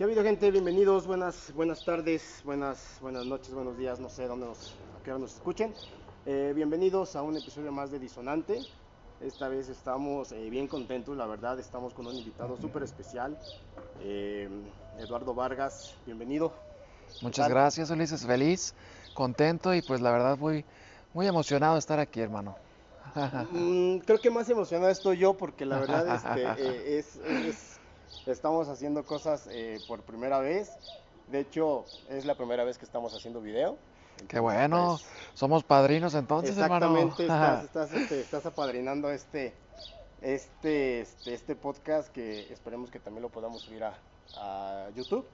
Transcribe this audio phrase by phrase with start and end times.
[0.00, 0.50] ¿Qué ha habido gente?
[0.50, 5.10] Bienvenidos, buenas, buenas tardes, buenas, buenas noches, buenos días, no sé dónde nos, a qué
[5.10, 5.74] hora nos escuchen.
[6.24, 8.64] Eh, bienvenidos a un episodio más de Disonante.
[9.20, 13.36] Esta vez estamos eh, bien contentos, la verdad, estamos con un invitado súper especial,
[14.00, 14.48] eh,
[14.98, 16.50] Eduardo Vargas, bienvenido.
[17.20, 18.74] Muchas gracias, Ulises, feliz,
[19.12, 20.64] contento y pues la verdad muy,
[21.12, 22.56] muy emocionado de estar aquí, hermano.
[23.52, 27.79] Mm, creo que más emocionado estoy yo porque la verdad este, eh, es, es-
[28.26, 30.70] estamos haciendo cosas eh, por primera vez.
[31.28, 33.76] De hecho, es la primera vez que estamos haciendo video.
[34.28, 34.98] Qué bueno,
[35.34, 36.86] somos padrinos entonces, hermano.
[36.98, 39.54] Exactamente, estás, estás, este, estás apadrinando este,
[40.20, 43.94] este, este, este podcast que esperemos que también lo podamos subir a,
[44.36, 45.26] a YouTube.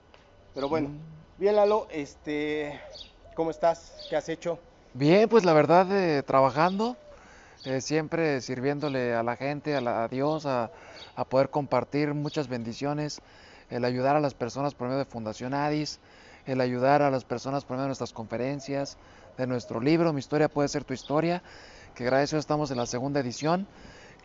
[0.54, 1.40] Pero bueno, Mm.
[1.40, 2.80] bien Lalo, este,
[3.34, 4.06] ¿cómo estás?
[4.08, 4.58] ¿Qué has hecho?
[4.94, 6.96] Bien, pues la verdad, eh, trabajando,
[7.64, 10.70] eh, siempre sirviéndole a la gente, a, la- a Dios, a,
[11.16, 13.20] a poder compartir muchas bendiciones,
[13.70, 15.98] el ayudar a las personas por medio de Fundación Adis,
[16.46, 18.96] el ayudar a las personas por medio de nuestras conferencias,
[19.36, 21.42] de nuestro libro, Mi historia puede ser tu historia,
[21.94, 23.66] que gracias a Dios estamos en la segunda edición,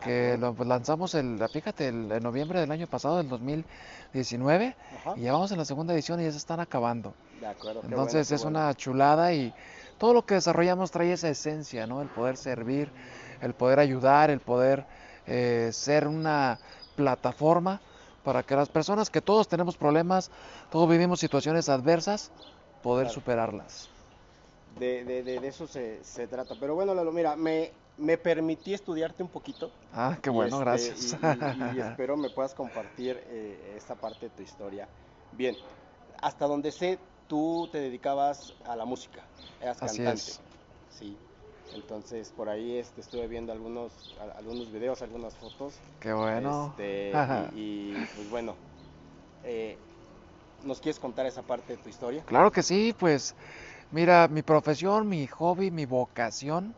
[0.04, 5.14] que lo pues, lanzamos el, fíjate, el, en noviembre del año pasado, del 2019, Ajá.
[5.16, 7.14] y ya vamos en la segunda edición y ya se están acabando.
[7.40, 7.82] De acuerdo.
[7.84, 8.60] Entonces bueno, es bueno.
[8.60, 9.54] una chulada y
[9.98, 12.02] todo lo que desarrollamos trae esa esencia, ¿no?
[12.02, 12.92] El poder servir,
[13.42, 14.86] el poder ayudar, el poder
[15.28, 16.60] eh, ser una
[16.96, 17.82] plataforma
[18.24, 20.30] para que las personas que todos tenemos problemas,
[20.70, 22.32] todos vivimos situaciones adversas,
[22.82, 23.16] poder Claro.
[23.16, 23.90] superarlas.
[24.66, 26.56] De, de, de, de eso se, se trata.
[26.56, 29.72] Pero bueno, Lalo, mira, me, me permití estudiarte un poquito.
[29.92, 31.02] Ah, qué bueno, este, gracias.
[31.02, 34.90] Y, y- y espero me puedas compartir eh, esta parte de tu historia.
[35.32, 35.58] Bien,
[36.22, 39.28] hasta donde sé, tú te dedicabas a la música,
[39.60, 40.32] eras Así cantante.
[40.32, 40.42] es.
[40.88, 41.18] Sí.
[41.74, 45.80] Entonces, por ahí este, estuve viendo algunos, a- algunos videos, algunas fotos.
[46.00, 46.74] Qué bueno.
[46.76, 48.56] Este, y, y, pues bueno,
[49.44, 49.80] eh,
[50.64, 52.24] ¿nos quieres contar esa parte de tu historia?
[52.26, 53.36] Claro que sí, pues
[53.92, 56.76] mira, mi profesión, mi hobby, mi vocación,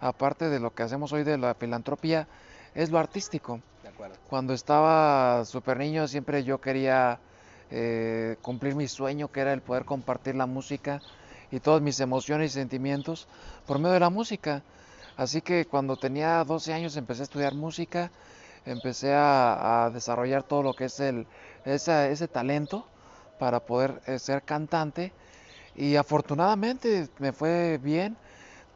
[0.00, 2.28] aparte de lo que hacemos hoy de la filantropía,
[2.74, 3.60] es lo artístico.
[3.82, 4.16] De acuerdo.
[4.28, 7.20] Cuando estaba súper niño siempre yo quería
[7.70, 11.02] eh, cumplir mi sueño, que era el poder compartir la música
[11.52, 13.28] y todas mis emociones y sentimientos
[13.66, 14.64] por medio de la música.
[15.16, 18.10] Así que cuando tenía 12 años empecé a estudiar música,
[18.66, 21.26] empecé a, desarrollar todo lo que es el,
[21.64, 22.86] esa- ese talento
[23.38, 25.12] para poder eh, ser cantante
[25.76, 28.16] y afortunadamente me fue bien,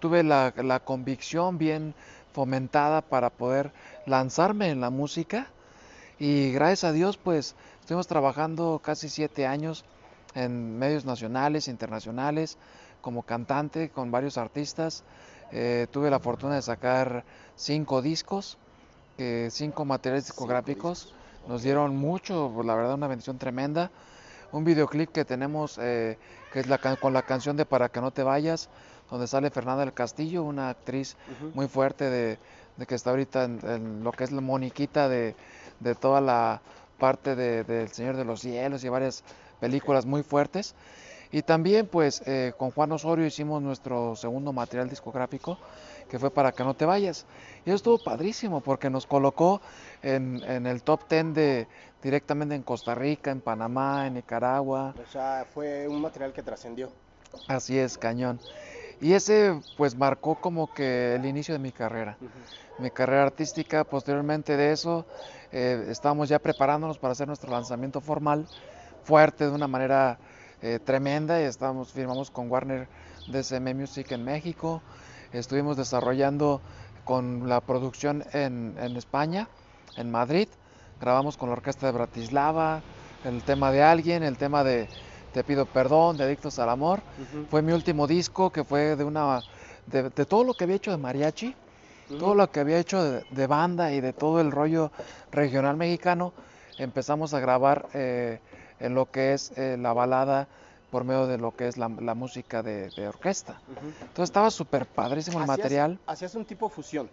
[0.01, 1.95] tuve la, la convicción bien
[2.33, 3.73] fomentada para poder
[4.07, 5.49] lanzarme en la música
[6.19, 9.85] y gracias a Dios pues estuvimos trabajando casi siete años
[10.37, 12.57] en medios nacionales, internacionales,
[13.01, 15.03] como cantante con varios artistas.
[15.51, 17.25] Eh, tuve la fortuna de sacar
[17.57, 18.59] cinco discos,
[19.19, 21.05] eh, cinco materiales Cinco discográficos.
[21.07, 21.15] discos.
[21.49, 23.91] Nos dieron mucho, la verdad una bendición tremenda.
[24.53, 26.19] Un videoclip que tenemos eh,
[26.53, 28.69] que es la, con la canción de Para que no te vayas,
[29.11, 31.17] donde sale Fernanda del Castillo, una actriz
[31.55, 32.39] muy fuerte de,
[32.77, 35.35] de que está ahorita en, en lo que es la moniquita de,
[35.81, 36.61] de toda la
[36.99, 39.23] parte de, del Señor de los Cielos y varias
[39.61, 40.75] películas muy fuertes.
[41.33, 45.59] Y también pues eh, con Juan Osorio hicimos nuestro segundo material discográfico
[46.09, 47.27] que fue Para que no te vayas.
[47.65, 49.61] Y eso estuvo padrísimo porque nos colocó
[50.03, 51.69] en, en el top 10 de
[52.03, 54.95] directamente en Costa Rica, en Panamá, en Nicaragua.
[55.03, 56.91] O sea, fue un material que trascendió.
[57.49, 58.39] Así es, cañón.
[59.01, 62.17] Y ese pues marcó como que el inicio de mi carrera.
[62.79, 65.05] Mi carrera artística, posteriormente de eso,
[65.53, 68.47] eh, estábamos ya preparándonos para hacer nuestro lanzamiento formal,
[69.07, 70.19] fuerte, de una manera
[70.61, 71.41] eh, tremenda.
[71.41, 72.89] Y estábamos, firmamos con Warner
[73.29, 74.83] DCM Music en México.
[75.33, 76.61] Estuvimos desarrollando
[77.05, 79.49] con la producción en, en España,
[79.97, 80.49] en Madrid.
[81.01, 82.83] Grabamos con la orquesta de Bratislava,
[83.25, 84.89] el tema de alguien, el tema de
[85.33, 87.01] Te pido perdón, de Adictos al Amor.
[87.51, 89.43] Fue mi último disco que fue de una
[89.87, 91.55] de, de todo lo que había hecho de mariachi,
[92.19, 94.91] todo lo que había hecho de, de banda y de todo el rollo
[95.31, 96.33] regional mexicano,
[96.79, 98.41] empezamos a grabar eh,
[98.81, 100.49] en lo que es eh, la balada
[100.91, 103.61] por medio de lo que es la, la música de, de orquesta.
[103.69, 105.99] Entonces estaba súper padrísimo el Hacías- material.
[106.07, 107.09] Hacías un tipo fusión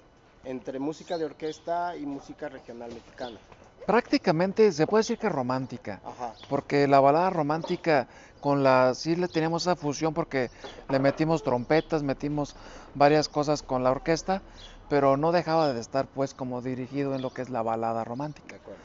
[0.45, 3.37] entre música de orquesta y música regional mexicana.
[3.85, 5.99] Prácticamente se puede decir que romántica.
[6.05, 6.33] Ajá.
[6.49, 8.07] porque la balada romántica
[8.39, 10.49] con la sí le teníamos esa fusión porque
[10.89, 12.55] le metimos trompetas, metimos
[12.93, 14.41] varias cosas con la orquesta,
[14.89, 18.05] pero no dejaba de estar pues como dirigido en lo que es la balada De
[18.05, 18.55] romántica.
[18.57, 18.81] acuerdo.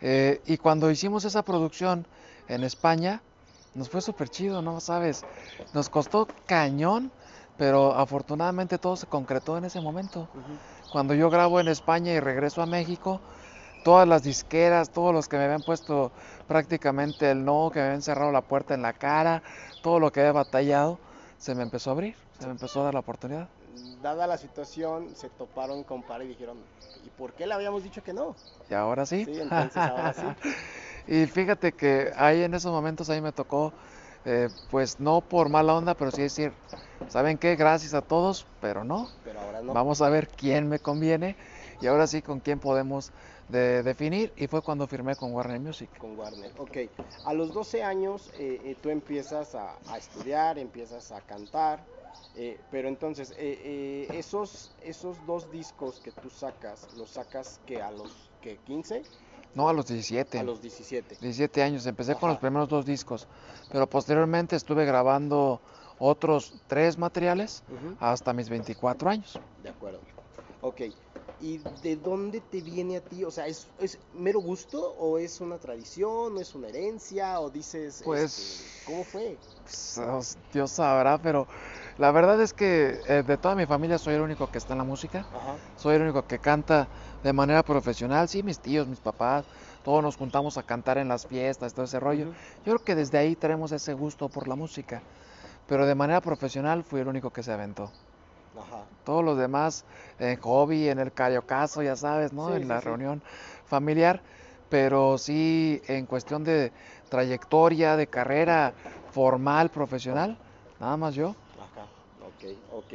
[0.00, 2.06] Eh, y cuando hicimos esa producción
[2.48, 3.22] en España,
[3.74, 4.80] nos fue súper chido, ¿no?
[4.80, 5.24] Sabes,
[5.72, 7.12] nos costó cañón,
[7.56, 10.28] pero afortunadamente todo se concretó en ese momento.
[10.90, 13.20] Cuando yo grabo en España y regreso a México,
[13.84, 16.12] todas las disqueras, todos los que me habían puesto
[16.48, 19.42] prácticamente el no, que me habían cerrado la puerta en la cara,
[19.82, 20.98] todo lo que había batallado,
[21.38, 23.48] se me empezó a abrir, se me empezó a dar la oportunidad.
[24.02, 26.58] Dada la situación, se toparon con par y dijeron,
[27.04, 28.34] ¿y por qué le habíamos dicho que no?
[28.68, 29.24] Y ahora sí.
[29.24, 30.26] Sí, entonces ahora sí.
[31.06, 33.72] y fíjate que ahí en esos momentos ahí me tocó,
[34.24, 36.52] eh, pues no por mala onda, pero sí decir,
[37.08, 37.56] ¿saben qué?
[37.56, 39.08] Gracias a todos, pero no.
[39.24, 39.72] Pero ahora no.
[39.72, 41.36] Vamos a ver quién me conviene
[41.80, 43.12] y ahora sí con quién podemos
[43.48, 45.90] de definir y fue cuando firmé con Warner Music.
[45.98, 46.78] Con Warner, ok.
[47.24, 51.84] A los 12 años eh, eh, tú empiezas a, a, estudiar, empiezas a cantar,
[52.36, 57.82] eh, pero entonces eh, eh, esos, esos dos discos que tú sacas, los sacas que
[57.82, 59.02] a los que 15?
[59.54, 60.38] No, a los 17.
[60.38, 61.16] A los 17.
[61.20, 62.20] 17 años, empecé Ajá.
[62.20, 63.26] con los primeros dos discos,
[63.70, 65.60] pero posteriormente estuve grabando
[65.98, 67.96] otros tres materiales uh -huh.
[68.00, 69.40] hasta mis 24 años.
[69.62, 70.00] De acuerdo.
[70.62, 70.82] Ok,
[71.42, 73.24] ¿Y de dónde te viene a ti?
[73.24, 77.48] O sea, ¿es, es mero gusto o es una tradición o es una herencia o
[77.48, 79.38] dices, pues, este, ¿cómo fue?
[79.64, 81.46] Pues, Dios sabrá, pero
[82.00, 84.78] la verdad es que eh, de toda mi familia soy el único que está en
[84.78, 85.56] la música, Ajá.
[85.76, 86.88] soy el único que canta
[87.22, 89.44] de manera profesional, sí, mis tíos, mis papás,
[89.84, 92.28] todos nos juntamos a cantar en las fiestas, todo ese rollo.
[92.28, 92.64] Uh -huh.
[92.64, 95.02] Yo creo que desde ahí tenemos ese gusto por la música,
[95.68, 97.92] pero de manera profesional fui el único que se aventó.
[98.58, 98.84] Ajá.
[99.04, 99.84] Todos los demás
[100.18, 102.48] en hobby, en el cariocaso, ya sabes, ¿no?
[102.48, 102.86] Sí, en sí, la sí.
[102.86, 103.22] reunión
[103.66, 104.22] familiar,
[104.70, 106.72] pero sí en cuestión de
[107.10, 108.72] trayectoria, de carrera
[109.12, 110.38] formal, profesional,
[110.80, 111.34] nada más yo.
[112.40, 112.94] Ok, ok,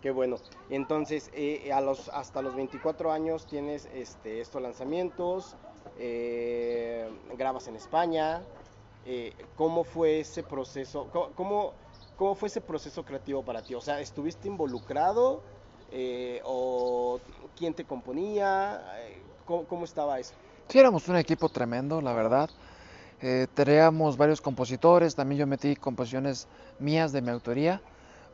[0.00, 0.38] qué bueno.
[0.68, 5.54] Entonces, eh, a los, hasta los 24 años tienes este, estos lanzamientos,
[5.96, 8.42] eh, grabas en España.
[9.06, 11.08] Eh, ¿Cómo fue ese proceso?
[11.12, 11.74] ¿Cómo, cómo
[12.16, 13.74] ¿Cómo fue ese proceso creativo para ti?
[13.74, 15.42] O sea, ¿estuviste involucrado?
[15.90, 17.18] Eh, ¿O
[17.56, 18.82] quién te componía?
[19.46, 20.34] ¿Cómo, ¿Cómo, estaba eso?
[20.68, 22.50] Sí, éramos un equipo tremendo, la verdad.
[23.22, 26.46] Eh, teníamos varios compositores, también yo metí composiciones
[26.78, 27.80] mías de mi autoría.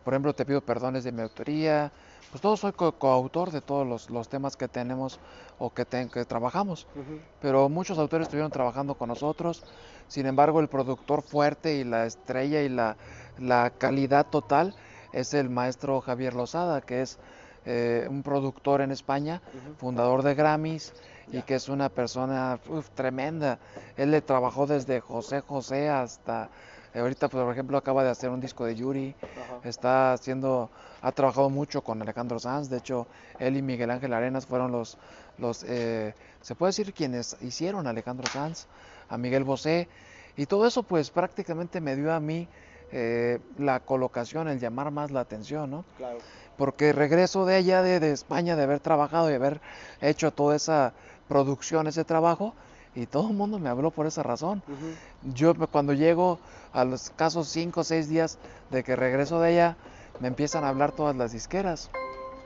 [0.06, 1.90] Por ejemplo, Te pido perdones de mi autoría.
[2.30, 5.18] Pues todo soy co coautor de todos los, los, temas que tenemos
[5.58, 6.86] o que, te que trabajamos.
[6.94, 7.20] Uh -huh.
[7.40, 9.64] Pero muchos autores estuvieron trabajando con nosotros.
[10.06, 12.96] Sin embargo, el productor fuerte y la estrella y la,
[13.36, 14.76] la calidad total
[15.12, 17.18] es el maestro Javier Lozada, que es
[17.64, 19.76] eh, un productor en España, uh -huh.
[19.76, 20.92] fundador de Grammys
[21.32, 23.58] y que es una persona uf, tremenda.
[23.96, 26.48] Él le trabajó desde José José hasta
[26.98, 29.14] ahorita, por ejemplo, acaba de hacer un disco de Yuri.
[29.22, 29.68] Ajá.
[29.68, 30.70] Está haciendo,
[31.02, 32.68] ha trabajado mucho con Alejandro Sanz.
[32.68, 33.06] De hecho,
[33.38, 34.98] él y Miguel Ángel Arenas fueron los,
[35.38, 38.66] los eh, se puede decir quienes hicieron a Alejandro Sanz,
[39.08, 39.88] a Miguel Bosé.
[40.36, 42.48] Y todo eso, pues prácticamente me dio a mí
[42.92, 45.84] eh, la colocación, el llamar más la atención, ¿no?
[45.96, 46.18] Claro.
[46.56, 49.60] Porque regreso de allá, de, de, España, de haber trabajado y haber
[50.00, 50.92] hecho toda esa
[51.28, 52.54] producción, ese trabajo,
[52.96, 54.62] y todo el mundo me habló por esa razón.
[54.66, 55.34] Uh -huh.
[55.34, 56.38] Yo cuando llego
[56.72, 58.38] a los casos 5 o 6 días
[58.70, 59.76] de que regreso de allá,
[60.18, 61.90] me empiezan a hablar todas las disqueras.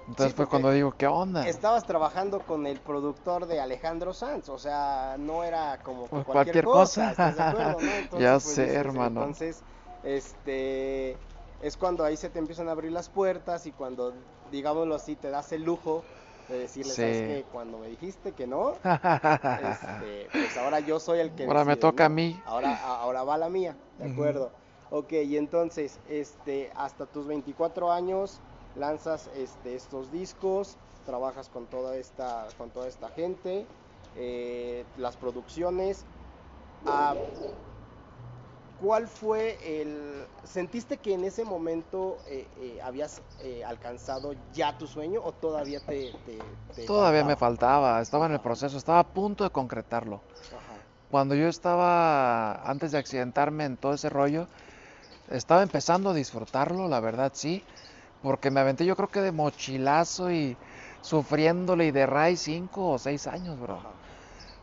[0.08, 1.46] Entonces Sí, fue cuando digo, ¿qué onda?
[1.46, 6.64] Estabas trabajando con el productor de Alejandro Sanz, o sea, no era como Pues cualquier,
[6.64, 7.10] cualquier cosa.
[7.12, 7.92] ¿estás de acuerdo, no?
[7.92, 9.20] Entonces, Ya pues, sé, dices, hermano.
[9.20, 9.62] Entonces,
[10.02, 11.16] este,
[11.62, 14.12] es cuando ahí se te empiezan a abrir las puertas y cuando,
[14.50, 16.02] digámoslo así, te das el lujo
[16.50, 17.02] de decirle, Sí.
[17.02, 17.44] ¿sabes qué?
[17.52, 21.80] Cuando me dijiste que no, este, pues ahora yo soy el que Ahora me decide,
[21.90, 22.14] toca a ¿no?
[22.14, 22.36] mí.
[22.46, 24.52] Ahora, a- ahora va la mía, ¿de acuerdo?
[24.90, 28.40] Ok, y entonces, este, hasta tus 24 años
[28.74, 33.66] lanzas este, estos discos, trabajas con toda esta, con toda esta gente,
[34.14, 36.06] eh, las producciones.
[36.86, 37.14] Ah,
[38.80, 40.26] ¿Cuál fue el...
[40.42, 45.80] ¿Sentiste que en ese momento eh, eh, habías eh, alcanzado ya tu sueño o todavía
[45.86, 46.14] te...
[46.24, 47.42] te- te Todavía me faltaba?
[47.44, 50.22] faltaba, estaba en el proceso, estaba a punto de concretarlo.
[50.50, 50.84] Ajá.
[51.10, 54.48] Cuando yo estaba, antes de accidentarme en todo ese rollo,
[55.28, 57.64] estaba empezando a disfrutarlo, la verdad sí,
[58.22, 60.58] porque me aventé yo creo que de mochilazo y
[61.02, 63.78] sufriéndole y de ray cinco o seis años, bro.
[63.78, 64.00] Ajá.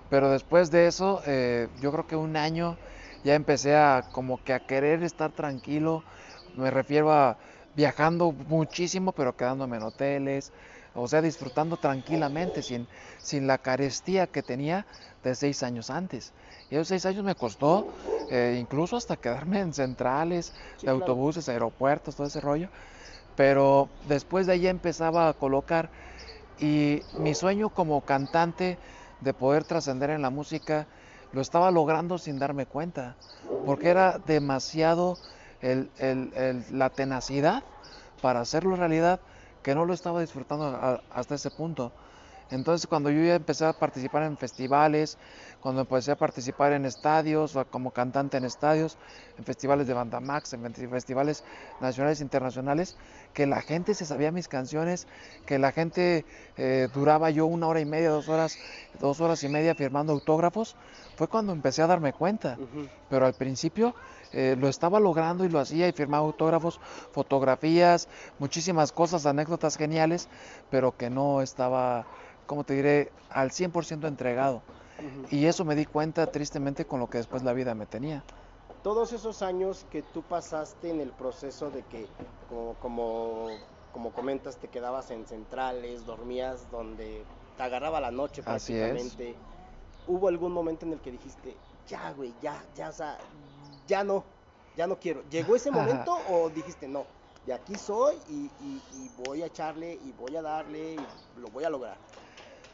[0.10, 2.78] Pero después de eso, eh, yo creo que un año
[3.24, 6.06] ya empecé a como que a querer estar tranquilo.
[6.54, 7.38] Me refiero a
[7.74, 10.52] viajando muchísimo, pero quedándome en hoteles,
[10.94, 12.90] o sea, disfrutando tranquilamente, sin,
[13.22, 14.88] sin la carestía que tenía
[15.24, 16.34] de seis años antes.
[16.70, 17.88] Y esos seis años me costó
[18.30, 20.92] eh, incluso hasta quedarme en centrales Sí, de claro.
[20.92, 22.70] autobuses, aeropuertos, todo ese rollo.
[23.36, 25.92] Pero después de ahí empezaba a colocar
[26.58, 28.80] y mi sueño como cantante
[29.20, 30.88] de poder trascender en la música
[31.32, 33.18] lo estaba logrando sin darme cuenta,
[33.64, 35.20] porque era demasiado
[35.60, 37.66] el- la tenacidad
[38.22, 39.22] para hacerlo realidad
[39.62, 41.94] que no lo estaba disfrutando a- hasta ese punto.
[42.50, 45.18] Entonces cuando yo ya empecé a participar en festivales,
[45.68, 48.96] cuando empecé a participar en estadios, o como cantante en estadios,
[49.38, 51.44] en festivales de banda max, en festivales
[51.82, 52.96] nacionales e internacionales,
[53.34, 55.08] que la gente se sabía mis canciones,
[55.46, 56.24] que la gente
[56.56, 58.58] eh, duraba yo una hora y media, dos horas,
[59.02, 60.78] dos horas y media firmando autógrafos,
[61.18, 62.58] fue cuando empecé a darme cuenta.
[63.10, 63.94] Pero al principio
[64.32, 66.80] eh, lo estaba logrando y lo hacía y firmaba autógrafos,
[67.12, 68.08] fotografías,
[68.40, 70.30] muchísimas cosas, anécdotas geniales,
[70.72, 72.06] pero que no estaba
[72.48, 74.62] como te diré, al 100% entregado.
[75.30, 78.24] Y eso me di cuenta tristemente con lo que después la vida me tenía.
[78.84, 82.08] Todos esos años que tú pasaste en el proceso de que,
[82.50, 83.58] como, como,
[83.94, 87.26] como comentas, te quedabas en centrales, dormías donde
[87.58, 89.36] te agarraba la noche prácticamente.
[90.08, 93.18] ¿Hubo algún momento en el que dijiste, ya, güey, ya, ya, o sea,
[93.88, 94.24] ya no,
[94.78, 95.22] ya no quiero?
[95.30, 97.06] ¿Llegó ese momento o dijiste, no,
[97.46, 100.98] de aquí soy y, y, voy a echarle y voy a darle y
[101.40, 101.98] lo voy a lograr?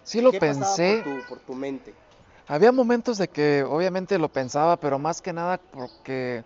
[0.04, 1.02] Sí lo pensé.
[1.04, 1.96] Por tu, por tu mente?
[2.48, 6.44] Había momentos de que obviamente lo pensaba, pero más que nada porque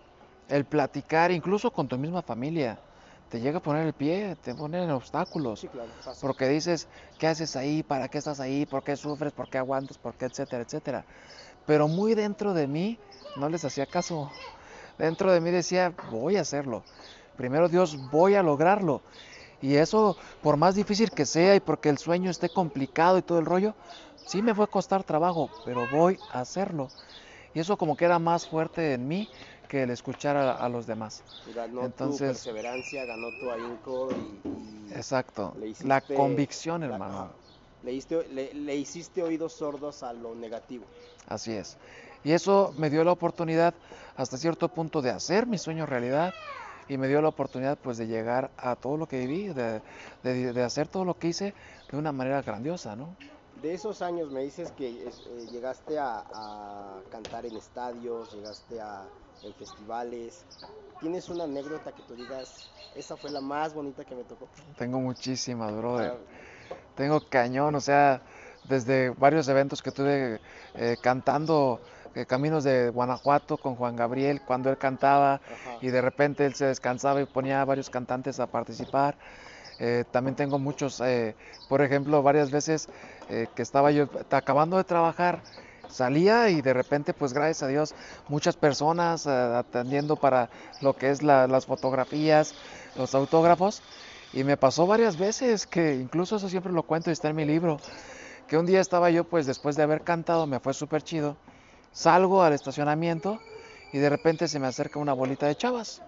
[0.48, 2.78] el platicar, incluso con tu misma familia,
[3.28, 5.60] te llega a poner el pie, te pone en obstáculos.
[5.60, 5.90] Sí, claro,
[6.20, 6.88] porque dices,
[7.18, 7.82] ¿qué haces ahí?
[7.82, 8.64] ¿Para qué estás ahí?
[8.64, 9.32] ¿Por qué sufres?
[9.32, 9.98] ¿Por qué aguantas?
[9.98, 10.26] ¿Por qué?
[10.26, 11.04] Etcétera, etcétera.
[11.66, 12.98] Pero muy dentro de mí
[13.36, 14.30] no les hacía caso.
[14.98, 16.82] Dentro de mí decía, voy a hacerlo.
[17.36, 19.02] Primero Dios, voy a lograrlo.
[19.60, 23.38] Y eso, por más difícil que sea y porque el sueño esté complicado y todo
[23.38, 23.74] el rollo,
[24.28, 26.90] sí me fue a costar trabajo, pero voy a hacerlo.
[27.54, 29.28] Y eso como que era más fuerte en mí
[29.68, 31.22] que el escuchar a, los demás.
[31.54, 35.54] Ganó Entonces, tu perseverancia, ganó tu ahínco y, Exacto,
[35.84, 37.30] la convicción, hermano.
[37.82, 40.84] Le, hiciste, le hiciste oídos sordos a lo negativo.
[41.26, 41.76] Así es.
[42.24, 43.74] Y eso me dio la oportunidad
[44.16, 46.34] hasta cierto punto de hacer mi sueño realidad,
[46.88, 49.80] y me dio la oportunidad pues de llegar a todo lo que viví, de,
[50.22, 51.54] de, hacer todo lo que hice
[51.90, 53.14] de una manera grandiosa, ¿no?
[53.62, 59.08] De esos años me dices que eh, llegaste a, cantar en estadios, llegaste a
[59.42, 60.44] en festivales.
[61.00, 64.48] ¿Tienes una anécdota que tú digas, esa fue la más bonita que me tocó?
[64.76, 66.12] Tengo muchísimas, brother.
[66.12, 66.74] Ah.
[66.94, 68.22] Tengo cañón, o sea,
[68.64, 70.40] desde varios eventos que tuve
[70.74, 71.80] eh, cantando
[72.14, 75.40] eh, caminos de Guanajuato con Juan Gabriel cuando él cantaba
[75.80, 79.16] y de repente él se descansaba y ponía a varios cantantes a participar.
[79.78, 81.36] Eh, también tengo muchos, eh,
[81.68, 82.88] por ejemplo, varias veces
[83.28, 85.42] que estaba yo acabando de trabajar,
[85.88, 87.94] salía y de repente, pues gracias a Dios,
[88.28, 92.54] muchas personas atendiendo para lo que es las fotografías,
[92.96, 93.82] los autógrafos.
[94.32, 97.44] Y me pasó varias veces, que incluso eso siempre lo cuento y está en mi
[97.44, 97.80] libro,
[98.46, 101.36] que un día estaba yo, pues después de haber cantado, me fue súper chido
[101.92, 103.40] Salgo al estacionamiento
[103.92, 106.02] y de repente se me acerca una bolita de chavas.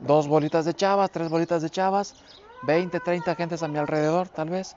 [0.00, 2.14] Dos bolitas de chavas, tres bolitas de chavas,
[2.62, 4.76] 20, 30 gentes a mi alrededor, tal vez,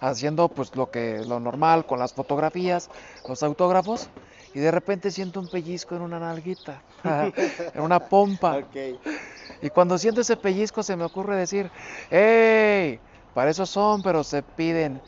[0.00, 2.88] haciendo pues lo que lo normal con las fotografías,
[3.26, 4.08] los autógrafos
[4.52, 6.82] y de repente siento un pellizco en una nalguita,
[7.74, 8.66] en una pompa.
[9.62, 11.70] Y cuando siento ese pellizco se me ocurre decir,
[12.10, 13.00] ¡Ey!
[13.34, 15.00] Para eso son, pero se piden.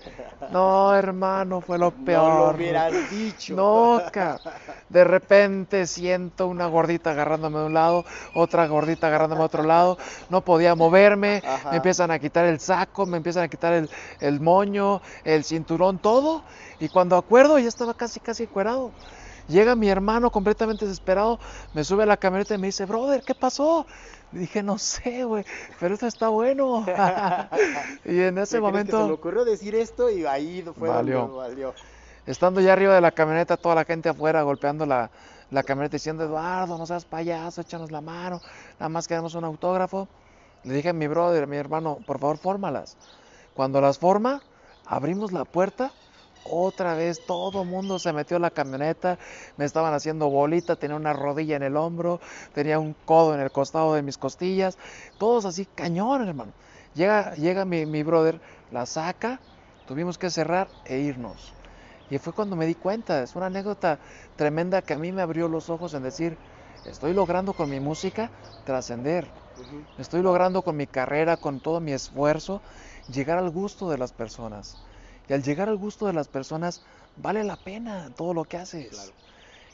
[0.50, 2.22] No, hermano, fue lo peor.
[2.32, 3.54] No lo hubieras dicho.
[3.54, 4.00] No,
[4.88, 9.98] De repente siento una gordita agarrándome de un lado, otra gordita agarrándome de otro lado.
[10.30, 11.42] No podía moverme.
[11.70, 15.98] Me empiezan a quitar el saco, me empiezan a quitar el, el moño, el cinturón,
[15.98, 16.42] todo.
[16.78, 18.92] Y cuando acuerdo ya estaba casi, casi encuerado.
[19.52, 21.38] Llega mi hermano completamente desesperado,
[21.74, 23.86] me sube a la camioneta y me dice, brother, ¿qué pasó?
[24.32, 25.44] dije, no sé, güey,
[25.78, 26.86] pero esto está bueno.
[28.06, 29.02] y en ese momento...
[29.02, 31.36] se me ocurrió decir esto y ahí fue valió.
[31.36, 31.74] valió.
[32.24, 35.10] Estando ya arriba de la camioneta, toda la gente afuera golpeando la,
[35.50, 38.40] la camioneta diciendo, Eduardo, no seas payaso, échanos la mano,
[38.80, 40.08] nada más queremos un autógrafo.
[40.64, 42.96] Le dije a mi brother, a mi hermano, por favor, fórmalas.
[43.52, 44.40] Cuando las forma,
[44.86, 45.92] abrimos la puerta
[46.44, 49.18] otra vez todo el mundo se metió en la camioneta,
[49.56, 52.20] me estaban haciendo bolita, tenía una rodilla en el hombro,
[52.54, 54.78] tenía un codo en el costado de mis costillas,
[55.18, 56.52] todos así cañón, hermano.
[56.94, 59.40] Llega, llega mi, mi brother, la saca,
[59.86, 61.54] tuvimos que cerrar e irnos.
[62.10, 63.98] Y fue cuando me di cuenta, es una anécdota
[64.36, 66.36] tremenda que a mí me abrió los ojos en decir,
[66.84, 68.30] estoy logrando con mi música
[68.64, 69.32] trascender,
[69.96, 72.60] estoy logrando con mi carrera, con todo mi esfuerzo,
[73.08, 74.76] llegar al gusto de las personas.
[75.32, 76.82] Al llegar al gusto de las personas,
[77.16, 79.12] vale la pena todo lo que haces.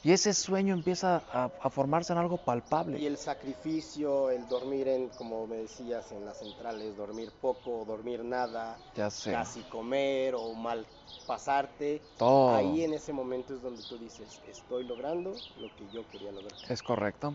[0.04, 2.98] Y ese sueño empieza a, formarse en algo palpable.
[2.98, 8.24] Y el sacrificio, el dormir en, como me decías, en las centrales, dormir poco, dormir
[8.24, 9.32] nada, ya sé.
[9.32, 10.86] casi comer o mal
[11.26, 12.00] pasarte.
[12.16, 12.54] Todo.
[12.54, 16.52] Ahí en ese momento es donde tú dices, estoy logrando lo que yo quería lograr.
[16.68, 17.34] Es correcto.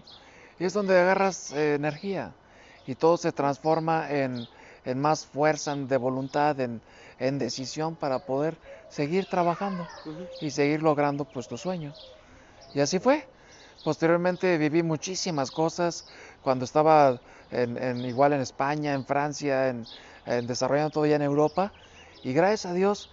[0.57, 2.33] Y es donde agarras eh, energía
[2.87, 4.47] y todo se transforma en
[4.85, 6.81] en más fuerza de voluntad, en,
[7.19, 8.57] en decisión para poder
[8.89, 9.87] seguir trabajando
[10.41, 11.93] y seguir logrando pues tu sueño.
[12.73, 13.27] Y así fue.
[13.83, 16.05] Posteriormente viví muchísimas cosas
[16.41, 17.19] cuando estaba
[17.51, 19.85] en, igual en España, en Francia, en,
[20.47, 21.73] desarrollando todavía en Europa.
[22.23, 23.09] Y gracias a Dios,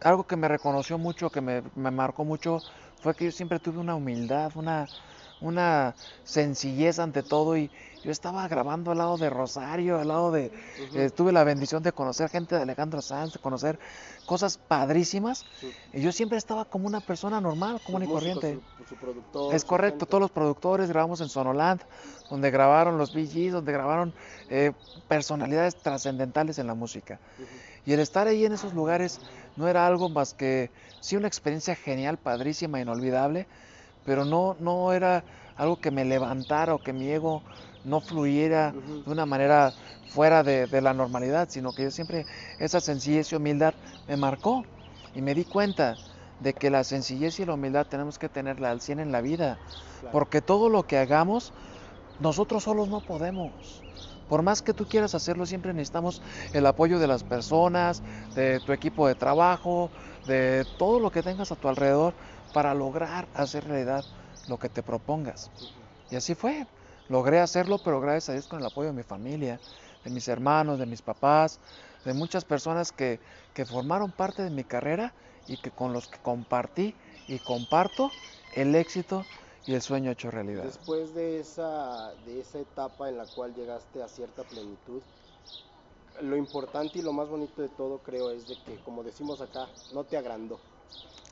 [0.00, 2.62] algo que me reconoció mucho, que me, me marcó mucho,
[3.00, 4.88] fue que yo siempre tuve una humildad, una,
[5.40, 7.70] una sencillez ante todo y
[8.04, 10.52] yo estaba grabando al lado de Rosario, al lado de...
[10.94, 13.78] Eh, tuve la bendición de conocer gente de Alejandro Sanz, de conocer
[14.24, 15.44] cosas padrísimas
[15.92, 18.60] y yo siempre estaba como una persona normal, común y corriente.
[19.52, 21.80] es correcto, todos los productores grabamos en Sonoland,
[22.30, 24.14] donde grabaron los BGs, donde grabaron
[24.48, 24.72] eh,
[25.08, 27.18] personalidades trascendentales en la música.
[27.84, 29.20] Y el estar ahí en esos lugares
[29.56, 33.46] no era algo más que, sí, una experiencia genial, padrísima, inolvidable,
[34.08, 35.22] pero no, no era
[35.54, 37.42] algo que me levantara o que mi ego
[37.84, 39.74] no fluyera de una manera
[40.06, 42.24] fuera de, la normalidad, sino que yo siempre
[42.58, 43.74] esa sencillez y humildad
[44.06, 44.64] me marcó.
[45.14, 45.98] Y me di cuenta
[46.40, 49.58] de que la sencillez y la humildad tenemos que tenerla al 100 en la vida,
[50.10, 51.52] porque todo lo que hagamos,
[52.18, 53.82] nosotros solos no podemos.
[54.28, 56.20] Por más que tú quieras hacerlo, siempre necesitamos
[56.52, 58.02] el apoyo de las personas,
[58.34, 59.90] de tu equipo de trabajo,
[60.26, 62.14] de todo lo que tengas a tu alrededor,
[62.52, 64.04] para lograr hacer realidad
[64.46, 65.50] lo que te propongas.
[66.10, 66.66] Y así fue.
[67.08, 69.58] Logré hacerlo, pero gracias a Dios con el apoyo de mi familia,
[70.04, 71.58] de mis hermanos, de mis papás,
[72.04, 73.18] de muchas personas que,
[73.54, 75.14] que formaron parte de mi carrera
[75.46, 76.94] y que con los que compartí
[77.26, 78.10] y comparto
[78.54, 79.24] el éxito
[79.66, 80.64] y el sueño hecho realidad.
[80.64, 85.02] Después de esa, de esa etapa en la cual llegaste a cierta plenitud,
[86.22, 89.68] lo importante y lo más bonito de todo creo es de que, como decimos acá,
[89.92, 90.58] no te agrandó.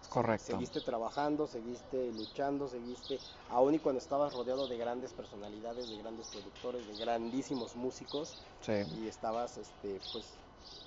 [0.09, 0.47] Correcto.
[0.47, 3.19] Seguiste trabajando, seguiste luchando, seguiste,
[3.51, 8.73] aún y cuando estabas rodeado de grandes personalidades, de grandes productores, de grandísimos músicos, sí.
[8.99, 10.35] y estabas, este, pues,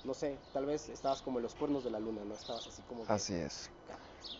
[0.04, 2.34] no sé, tal vez estabas como en los cuernos de la luna, ¿no?
[2.34, 3.04] Estabas así como...
[3.06, 3.70] Así es.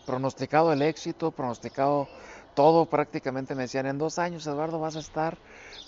[0.05, 2.07] Pronosticado el éxito, pronosticado
[2.53, 5.37] todo prácticamente me decían, en dos años Eduardo vas a estar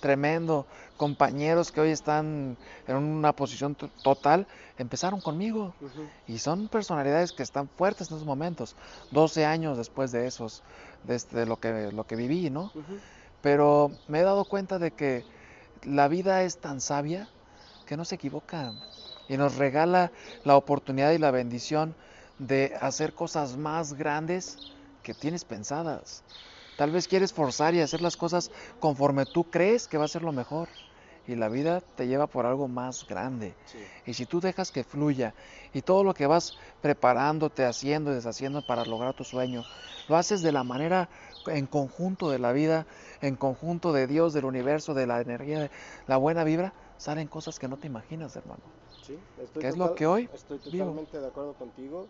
[0.01, 0.65] tremendo.
[0.97, 4.47] Compañeros que hoy están en una posición total,
[4.77, 5.73] empezaron conmigo.
[6.27, 8.75] Y son personalidades que están fuertes en esos momentos.
[9.11, 10.63] 12 años después de esos,
[11.03, 12.71] de, este, lo, que, lo que viví, ¿no?
[13.41, 15.25] Pero me he dado cuenta de que
[15.83, 17.27] la vida es tan sabia
[17.85, 18.73] que no se equivoca.
[19.27, 20.11] Y nos regala
[20.43, 21.95] la oportunidad y la bendición
[22.39, 24.57] de hacer cosas más grandes
[25.01, 26.23] que tienes pensadas.
[26.75, 30.23] Tal vez quieres forzar y hacer las cosas conforme tú crees que va a ser
[30.23, 30.69] lo mejor.
[31.25, 33.55] Y la vida te lleva por algo más grande.
[34.05, 35.33] Y si tú dejas que fluya
[35.73, 39.63] y todo lo que vas preparándote, haciendo y deshaciendo para lograr tu sueño,
[40.09, 41.07] lo haces de la manera
[41.47, 42.85] en conjunto de la vida,
[43.21, 45.69] en conjunto de Dios, del universo, de la energía, de
[46.07, 48.63] la buena vibra, salen cosas que no te imaginas, hermano.
[49.01, 52.07] Sí, estoy es lo que hoy estoy totalmente de acuerdo contigo.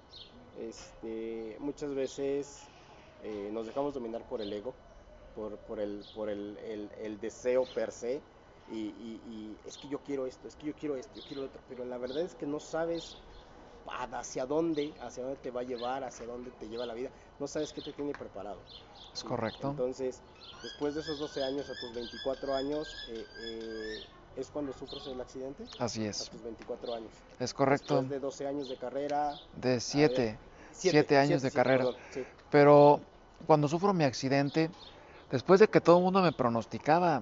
[0.60, 2.73] Este, muchas veces
[3.24, 4.74] eh, nos dejamos dominar por el ego,
[5.36, 6.58] por, por, el, por el,
[7.02, 8.22] el, deseo per se.
[8.72, 11.62] Y, y, es que yo quiero esto, es que yo quiero esto, yo quiero otro,
[11.68, 13.18] pero la verdad es que no sabes
[13.88, 17.10] hacia dónde, hacia dónde te va a llevar, hacia dónde te lleva la vida,
[17.40, 18.60] no sabes qué te tiene preparado.
[19.14, 19.72] Es correcto.
[19.72, 20.22] Entonces,
[20.62, 24.00] después de esos 12 años, a tus 24 años, eh, eh,
[24.38, 25.66] ¿es cuando sufres el accidente?
[25.80, 26.28] Así es.
[26.28, 27.12] A tus 24 años.
[27.40, 27.96] Es correcto.
[27.96, 29.36] Después de 12 años de carrera.
[29.56, 30.38] De 7.
[30.72, 31.86] 7 años de carrera.
[32.50, 33.02] Pero
[33.46, 34.70] cuando sufro mi accidente,
[35.32, 37.22] después de que todo el mundo me pronosticaba,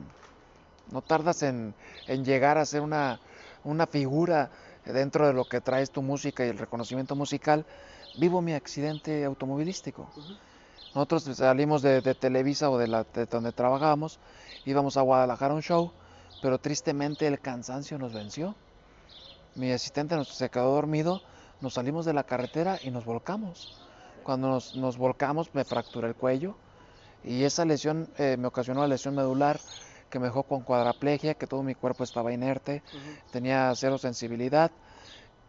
[0.91, 1.73] no tardas en,
[2.07, 3.19] llegar a ser una,
[3.63, 4.51] una, figura
[4.85, 7.65] dentro de lo que traes tu música y el reconocimiento musical,
[8.17, 10.09] vivo mi accidente automovilístico.
[10.93, 14.19] Nosotros salimos de, Televisa o de, la, de donde trabajábamos,
[14.65, 15.91] íbamos a Guadalajara a un show,
[16.41, 18.55] pero tristemente el cansancio nos venció.
[19.55, 21.21] Mi asistente nos, se quedó dormido,
[21.61, 23.81] nos salimos de la carretera y nos volcamos.
[24.23, 26.55] Cuando nos, volcamos me fracturé el cuello
[27.23, 29.59] y esa lesión eh, me ocasionó la lesión medular
[30.09, 32.83] que me dejó con cuadraplegia, que todo mi cuerpo estaba inerte,
[33.31, 34.71] tenía cero sensibilidad,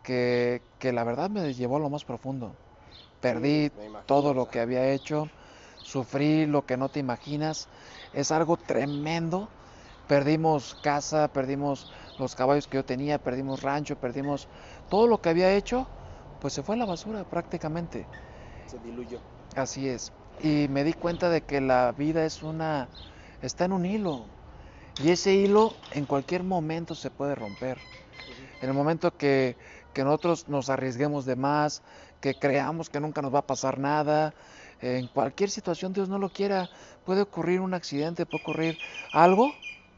[0.03, 2.55] que, la verdad me llevó a lo más profundo.
[3.21, 3.71] Perdí
[4.07, 5.29] todo lo que había hecho,
[5.83, 7.69] sufrí lo que no te imaginas,
[8.15, 9.49] es algo tremendo.
[10.07, 11.87] Perdimos casa, perdimos
[12.19, 14.47] los caballos que yo tenía, perdimos rancho, perdimos
[14.89, 15.87] todo lo que había hecho,
[16.41, 18.07] pues se fue a la basura prácticamente
[18.66, 19.20] se diluyó.
[19.57, 20.12] Así es.
[20.42, 22.88] Y me di cuenta de que la vida es una,
[23.42, 24.27] está en un hilo.
[25.03, 27.79] Y ese hilo en cualquier momento se puede romper.
[28.61, 29.57] En el momento que,
[29.92, 31.83] que nosotros nos arriesguemos de más,
[32.20, 34.35] que creamos que nunca nos va a pasar nada,
[34.81, 36.68] en cualquier situación Dios no lo quiera,
[37.05, 38.79] puede ocurrir un accidente, puede ocurrir
[39.12, 39.53] algo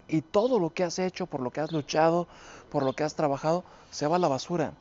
[0.09, 2.29] y todo lo que has hecho, por lo que has luchado,
[2.71, 4.75] por lo que has trabajado, se va a la basura.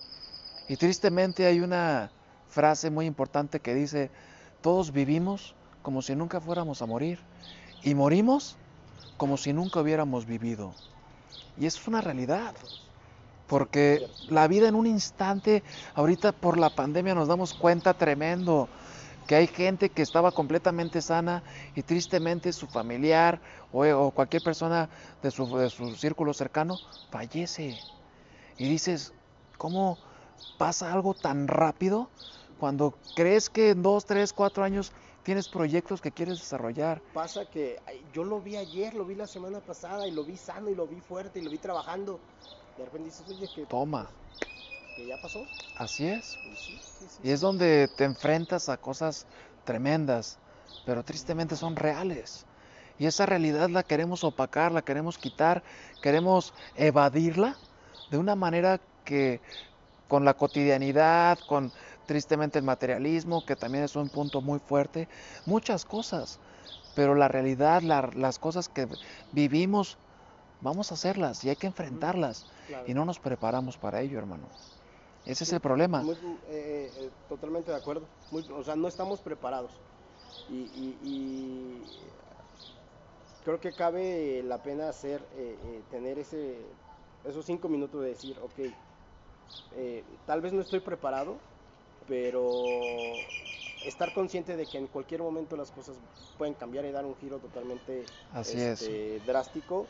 [0.68, 2.12] Y tristemente hay una
[2.54, 4.12] frase muy importante que dice,
[4.62, 7.20] todos vivimos como si nunca fuéramos a morir
[7.82, 8.56] y morimos
[9.18, 10.74] como si nunca hubiéramos vivido.
[11.58, 12.54] Y eso es una realidad.
[13.48, 15.64] Porque la vida en un instante,
[15.96, 18.70] ahorita por la pandemia nos damos cuenta tremendo
[19.28, 21.44] que hay gente que estaba completamente sana
[21.76, 23.40] y tristemente su familiar
[23.72, 24.90] o, cualquier persona
[25.22, 26.78] de su, de su círculo cercano
[27.10, 27.78] fallece.
[28.58, 29.14] Y dices,
[29.58, 29.98] ¿cómo
[30.58, 32.10] pasa algo tan rápido
[32.60, 34.92] cuando crees que en dos, tres, cuatro años
[35.24, 37.02] tienes proyectos que quieres desarrollar?
[37.14, 37.80] Pasa que
[38.14, 40.88] yo lo vi ayer, lo vi la semana pasada y lo vi sano y lo
[40.88, 42.20] vi fuerte y lo vi trabajando.
[42.78, 43.66] De repente dices, oye, que...
[43.66, 44.10] Toma
[44.96, 45.46] que ya pasó.
[45.78, 46.38] Así es.
[47.24, 49.26] y es donde te enfrentas a cosas
[49.66, 50.38] tremendas,
[50.86, 52.46] pero tristemente son reales.
[53.00, 55.64] Y esa realidad la queremos opacar, la queremos quitar,
[56.02, 57.58] queremos evadirla
[58.12, 59.42] de una manera que
[60.08, 61.72] con la cotidianidad, con
[62.06, 65.08] tristemente el materialismo, que también es un punto muy fuerte,
[65.46, 66.40] muchas cosas.
[66.96, 68.88] Pero la realidad, las cosas que
[69.32, 69.98] vivimos,
[70.62, 72.46] vamos a hacerlas y hay que enfrentarlas.
[72.88, 74.48] Y no nos preparamos para ello, hermano.
[75.26, 76.04] Ese es el problema.
[76.50, 78.06] Eh, eh, totalmente de acuerdo.
[78.32, 79.72] o sea, no estamos preparados.
[80.50, 81.82] Y,
[83.44, 86.58] creo que cabe la pena hacer, eh, tener ese,
[87.26, 88.74] esos cinco minutos de decir, ok,
[90.26, 91.38] tal vez no estoy preparado,
[92.08, 92.62] pero
[93.86, 95.96] estar consciente de que en cualquier momento las cosas
[96.38, 99.88] pueden cambiar y dar un giro totalmente este, drástico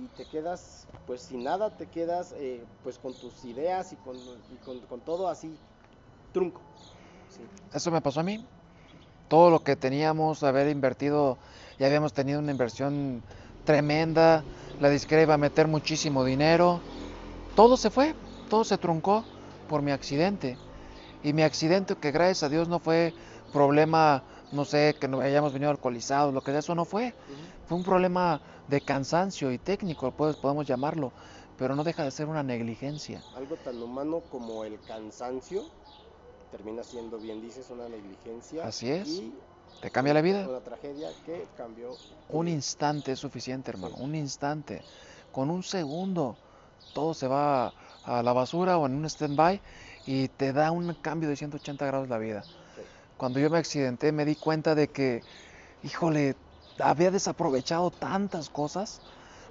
[0.00, 4.16] y te quedas pues sin nada, te quedas eh, pues con tus ideas y con,
[4.88, 5.56] con, todo así
[6.32, 6.60] trunco.
[7.72, 8.44] Eso me pasó a mí.
[9.28, 11.38] Todo lo que teníamos, haber invertido,
[11.78, 13.22] ya habíamos tenido una inversión
[13.64, 14.44] tremenda,
[14.80, 16.80] la disquera iba a meter muchísimo dinero,
[17.56, 18.14] todo se fue,
[18.50, 19.24] todo se truncó
[19.68, 20.58] por mi accidente.
[21.22, 23.14] Y mi accidente, que gracias a Dios no fue
[23.52, 27.14] problema, no sé, que no hayamos venido alcoholizados, lo que sea, eso no fue.
[27.66, 31.12] Fue un problema de cansancio y técnico, pues, podemos llamarlo,
[31.58, 33.22] pero no deja de ser una negligencia.
[33.36, 35.64] Algo tan humano como el cansancio
[36.50, 38.66] termina siendo, bien dices, una negligencia.
[38.66, 39.22] Así es.
[39.80, 40.48] te cambia la vida.
[40.48, 41.96] Una tragedia que cambió.
[42.28, 44.82] Un instante es suficiente, hermano, un instante.
[45.30, 46.36] Con un segundo
[46.92, 47.72] todo se va
[48.04, 49.60] a la basura o en un stand-by
[50.06, 52.44] y te da un cambio de 180 grados la vida.
[53.16, 55.22] Cuando yo me accidenté me di cuenta de que,
[55.82, 56.36] híjole,
[56.78, 59.00] había desaprovechado tantas cosas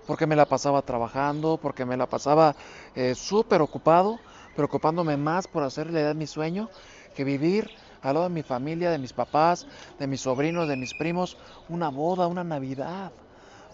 [0.07, 2.55] porque me la pasaba trabajando, porque me la pasaba
[2.95, 4.19] eh, súper ocupado,
[4.55, 6.69] preocupándome más por hacer realidad mi sueño
[7.15, 7.69] que vivir
[8.01, 9.67] al lado de mi familia, de mis papás,
[9.99, 11.37] de mis sobrinos, de mis primos,
[11.69, 13.11] una boda, una Navidad,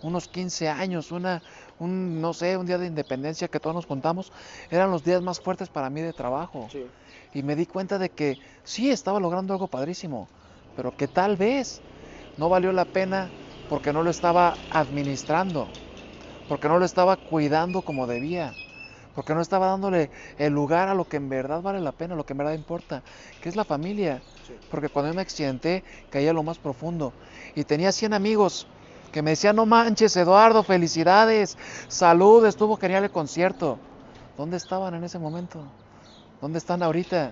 [0.01, 1.41] unos 15 años, una,
[1.79, 4.31] un, no sé, un día de independencia que todos nos contamos,
[4.69, 6.69] eran los días más fuertes para mí de trabajo.
[7.33, 10.27] Y me di cuenta de que sí, estaba logrando algo padrísimo,
[10.75, 11.81] pero que tal vez
[12.37, 13.31] no valió la pena
[13.67, 15.67] porque no lo estaba administrando,
[16.47, 18.53] porque no lo estaba cuidando como debía,
[19.15, 22.25] porque no estaba dándole el lugar a lo que en verdad vale la pena, lo
[22.25, 23.03] que en verdad importa,
[23.41, 24.21] que es la familia.
[24.69, 27.13] Porque cuando yo me accidenté caía a lo más profundo
[27.55, 28.67] y tenía 100 amigos
[29.21, 33.77] me decían, no manches, Eduardo, felicidades, salud, estuvo genial el concierto.
[34.37, 35.59] ¿Dónde estaban en ese momento?
[36.41, 37.31] ¿Dónde están ahorita?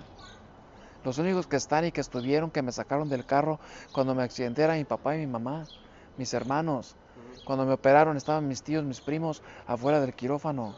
[1.04, 3.60] Los únicos que están y que estuvieron, que me sacaron del carro
[3.92, 5.66] cuando me accidenté eran mi papá y mi mamá,
[6.16, 6.96] mis hermanos.
[7.44, 10.74] Cuando me operaron estaban mis tíos, mis primos afuera del quirófano.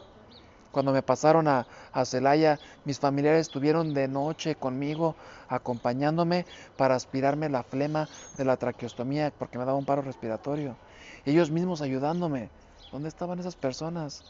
[0.71, 5.15] Cuando me pasaron a, a Celaya, mis familiares estuvieron de noche conmigo,
[5.47, 6.45] acompañándome
[6.77, 10.75] para aspirarme la flema de la traqueostomía, porque me daba un paro respiratorio.
[11.25, 12.49] Ellos mismos ayudándome.
[12.91, 14.23] ¿Dónde estaban esas personas?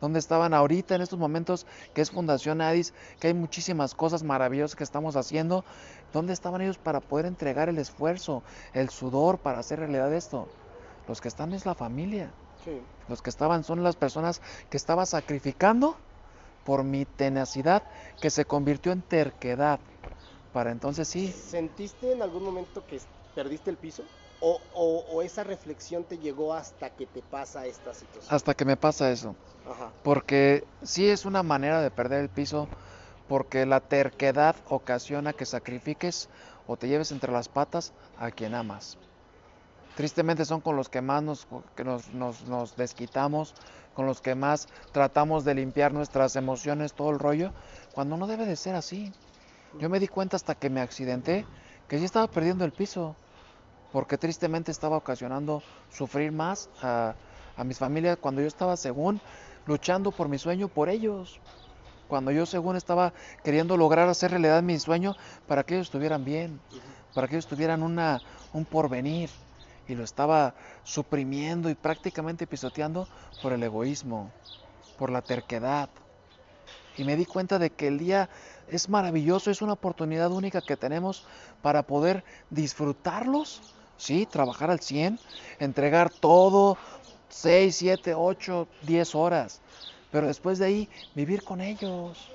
[0.00, 4.74] ¿Dónde estaban ahorita en estos momentos que es Fundación Adis, que hay muchísimas cosas maravillosas
[4.74, 5.64] que estamos haciendo?
[6.12, 10.48] ¿Dónde estaban ellos para poder entregar el esfuerzo, el sudor para hacer realidad esto?
[11.06, 12.30] Los que están es la familia.
[13.08, 14.40] Los que estaban son las personas
[14.70, 15.96] que estaba sacrificando
[16.64, 17.82] por mi tenacidad
[18.20, 19.80] que se convirtió en terquedad.
[20.52, 21.28] Para entonces sí.
[21.28, 23.00] ¿Sentiste en algún momento que
[23.34, 24.02] perdiste el piso?
[24.42, 28.34] O, esa reflexión te llegó hasta que te pasa esta situación?
[28.34, 29.36] Hasta que me pasa eso.
[30.02, 32.68] Porque sí es una manera de perder el piso,
[33.28, 36.30] porque la terquedad ocasiona que sacrifiques
[36.66, 38.96] o te lleves entre las patas a quien amas.
[39.94, 43.54] Tristemente son con los que más nos, que nos, nos desquitamos,
[43.94, 47.52] con los que más tratamos de limpiar nuestras emociones, todo el rollo,
[47.92, 49.12] cuando no debe de ser así.
[49.78, 51.44] Yo me di cuenta hasta que me accidenté
[51.88, 53.14] que sí estaba perdiendo el piso
[53.92, 57.14] porque tristemente estaba ocasionando sufrir más a,
[57.64, 59.20] mis familias cuando yo estaba según
[59.66, 61.40] luchando por mi sueño por ellos.
[62.08, 63.12] Cuando yo según estaba
[63.44, 65.14] queriendo lograr hacer realidad mi sueño
[65.46, 66.58] para que ellos estuvieran bien,
[67.14, 68.20] para que ellos tuvieran una,
[68.52, 69.30] un porvenir.
[69.86, 73.08] Y lo estaba suprimiendo y prácticamente pisoteando
[73.42, 74.30] por el egoísmo,
[74.96, 75.90] por la terquedad.
[76.96, 78.30] Y me di cuenta de que el día
[78.68, 81.26] es maravilloso, es una oportunidad única que tenemos
[81.62, 84.26] para poder disfrutarlos, ¿sí?
[84.26, 85.18] Trabajar al 100,
[85.58, 86.78] entregar todo,
[87.28, 89.60] 6, 7, 8, 10 horas.
[90.10, 92.30] Pero después de ahí, vivir con ellos.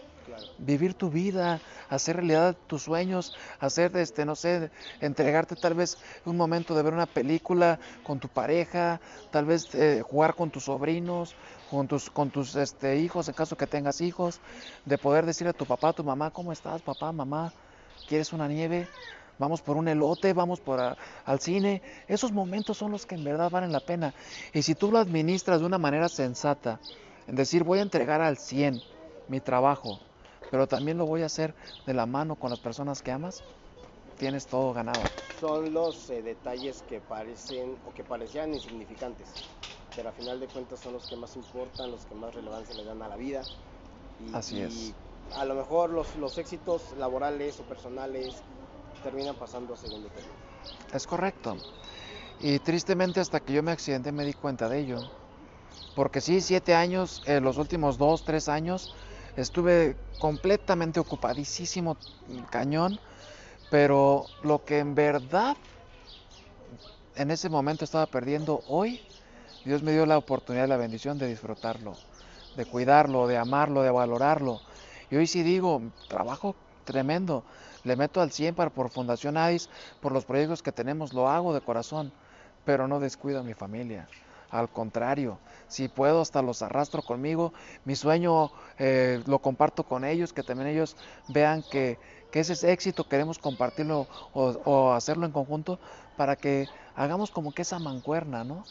[0.58, 6.36] Vivir tu vida, hacer realidad tus sueños, hacer, este, no sé, entregarte tal vez un
[6.36, 9.00] momento de ver una película con tu pareja,
[9.32, 11.36] tal vez eh, jugar con tus sobrinos,
[11.70, 14.42] con tus, con tus este, hijos, en caso que tengas hijos,
[14.84, 17.54] de poder decirle a tu papá, a tu mamá, ¿cómo estás, papá, mamá?
[18.08, 18.88] ¿Quieres una nieve?
[19.38, 21.82] Vamos por un elote, vamos por al cine.
[22.08, 24.14] Esos momentos son los que en verdad valen la pena.
[24.54, 26.80] Y si tú lo administras de una manera sensata,
[27.28, 28.82] en decir, voy a entregar al 100
[29.28, 30.00] mi trabajo,
[30.52, 31.54] pero también lo voy a hacer
[31.86, 33.44] de la mano con las personas que amas,
[34.18, 35.02] tienes todo ganado.
[35.40, 39.28] Son los eh, detalles que parecen o que parecían insignificantes,
[39.96, 42.86] pero a final de cuentas son los que más importan, los que más relevancia le
[42.86, 43.42] dan a la vida.
[44.34, 44.94] Así es.
[45.36, 48.42] A lo mejor los, los éxitos laborales o personales
[49.06, 50.34] terminan pasando a segundo término.
[50.92, 51.58] Es correcto.
[52.42, 55.00] Y tristemente hasta que yo me accidenté me di cuenta de ello.
[55.96, 58.90] Porque sí, siete años, eh, los últimos dos, tres años,
[59.38, 61.98] estuve completamente ocupadísimo,
[62.50, 63.00] cañón,
[63.70, 65.56] pero lo que en verdad
[67.16, 69.00] en ese momento estaba perdiendo hoy,
[69.64, 71.96] Dios me dio la oportunidad, la bendición de disfrutarlo,
[72.58, 74.62] de cuidarlo, de amarlo, de valorarlo.
[75.12, 77.44] Y hoy sí digo, trabajo tremendo,
[77.86, 79.70] le meto al 100 para, por Fundación AIS,
[80.02, 82.12] por los proyectos que tenemos, lo hago de corazón,
[82.66, 84.10] pero no descuido a mi familia.
[84.50, 87.54] Al contrario, si puedo hasta los arrastro conmigo.
[87.84, 90.96] Mi sueño eh, lo comparto con ellos, que también ellos
[91.28, 91.98] vean que,
[92.32, 95.80] que ese éxito queremos compartirlo o, hacerlo en conjunto
[96.18, 98.64] para que hagamos como que esa mancuerna, ¿no?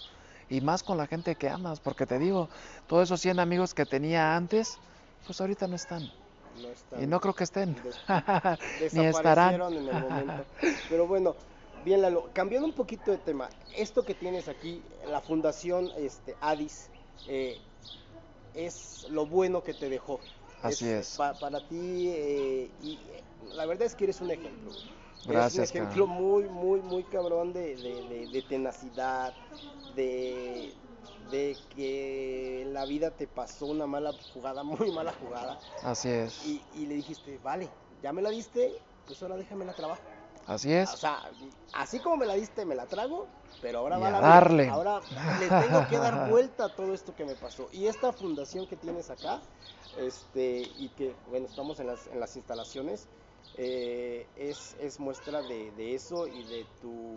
[0.49, 2.49] Y más con la gente que amas, porque te digo,
[2.87, 4.79] todos esos 100 amigos que tenía antes,
[5.27, 6.11] pues ahorita no están.
[7.01, 7.77] Y no creo que estén.
[8.93, 9.55] Ni estarán.
[9.55, 10.45] En el momento.
[10.89, 11.35] Pero bueno,
[11.85, 16.89] Bien, Lalo, cambiando un poquito de tema, esto que tienes aquí, la Fundación este, ADIS,
[17.29, 17.59] eh,
[18.55, 20.19] es lo bueno que te dejó.
[20.63, 21.19] Así es.
[21.19, 22.99] para ti, eh, y
[23.53, 24.73] la verdad es que eres un ejemplo.
[25.27, 25.57] Gracias.
[25.57, 29.35] Eres un ejemplo muy, muy, muy cabrón de, de, tenacidad,
[29.95, 30.73] de,
[31.31, 35.59] de que la vida te pasó una mala jugada, muy mala jugada.
[35.83, 36.45] Así es.
[36.47, 37.69] Y, y le dijiste, vale,
[38.03, 38.73] ya me la diste,
[39.07, 40.03] pues ahora déjame la trabajo.
[40.47, 40.93] Así es.
[40.93, 41.31] O sea,
[41.73, 43.27] así como me la diste, me la trago,
[43.63, 44.69] pero ahora va a darle.
[44.69, 45.01] Ahora
[45.41, 47.69] le tengo que dar vuelta a todo esto que me pasó.
[47.73, 49.41] Y esta fundación que tienes acá,
[49.99, 53.09] este, y que, bueno, estamos en las, en las instalaciones,
[53.57, 57.17] eh, es, es, muestra de, de, eso y de tu,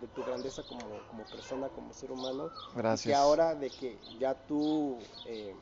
[0.00, 2.50] de tu grandeza como, como persona, como ser humano.
[2.74, 3.10] Gracias.
[3.10, 4.98] Y ahora de que ya tú...
[5.26, 5.54] Eh,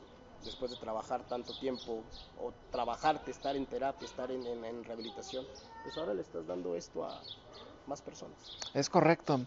[0.43, 2.03] después de trabajar tanto tiempo
[2.39, 5.45] o trabajarte, estar en terapia, estar en, rehabilitación,
[5.83, 7.21] pues ahora le estás dando esto a
[7.87, 8.37] más personas.
[8.73, 9.41] Es correcto.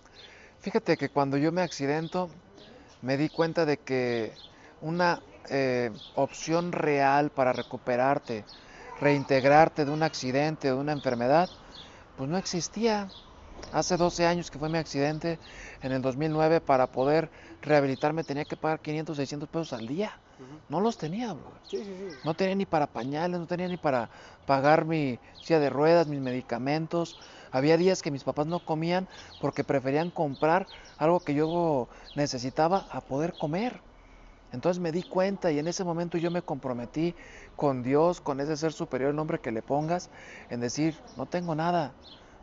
[0.60, 2.30] Fíjate que cuando yo me accidento,
[3.02, 4.32] me di cuenta de que
[4.80, 8.44] una eh, opción real para recuperarte,
[9.04, 11.50] reintegrarte de un accidente, de una enfermedad,
[12.16, 13.08] pues no existía.
[13.72, 15.38] Hace 12 años que fue mi accidente,
[15.82, 20.18] en el 2009, para poder rehabilitarme tenía que pagar 500, 600 pesos al día.
[20.68, 21.36] No los tenía,
[22.24, 24.08] No tenía ni para pañales, no tenía ni para
[24.46, 27.16] pagar mi silla de ruedas, mis medicamentos.
[27.52, 29.06] Había días que mis papás no comían
[29.40, 30.66] porque preferían comprar
[30.98, 33.80] algo que yo necesitaba a poder comer.
[34.54, 37.16] Entonces me di cuenta y en ese momento yo me comprometí
[37.56, 40.10] con Dios, con ese ser superior, el nombre que le pongas,
[40.48, 41.92] en decir, no tengo nada,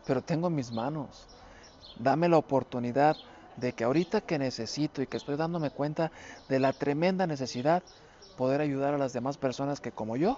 [0.05, 1.29] pero tengo mis manos.
[1.97, 3.15] Dame la oportunidad
[3.55, 6.11] de que ahorita que necesito y que estoy dándome cuenta
[6.49, 7.81] de la tremenda necesidad,
[8.35, 10.37] poder ayudar a las demás personas que como yo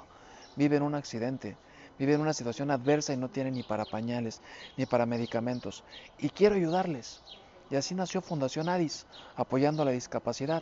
[0.55, 1.57] viven un accidente,
[1.97, 4.41] viven una situación adversa y no tienen ni para pañales,
[4.77, 5.83] ni para medicamentos.
[6.19, 7.23] Y quiero ayudarles.
[7.71, 10.61] Y así nació Fundación ADIS, apoyando la discapacidad.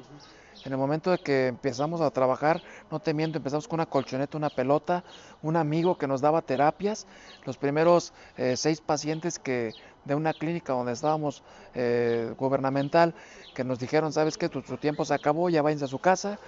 [0.64, 4.38] En el momento de que empezamos a trabajar, no te miento, empezamos con una colchoneta,
[4.38, 5.04] una pelota,
[5.42, 7.08] un amigo que nos daba terapias.
[7.46, 9.74] Los primeros eh, seis pacientes que
[10.06, 11.44] de una clínica donde estábamos
[11.74, 13.14] eh, gubernamental,
[13.56, 16.40] que nos dijeron, sabes que tu, tiempo se acabó, ya váyanse a su casa.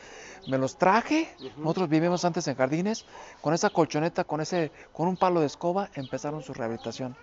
[0.48, 3.06] Me los traje, nosotros vivimos antes en jardines,
[3.42, 7.16] con esa colchoneta, con, ese, con un palo de escoba, empezaron su rehabilitación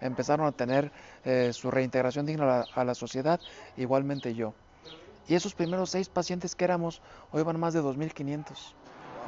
[0.00, 0.92] empezaron a tener
[1.24, 3.40] eh, su reintegración digna a la, sociedad,
[3.78, 4.52] igualmente yo.
[5.28, 8.74] Y esos primeros seis pacientes que éramos, hoy van más de 2.500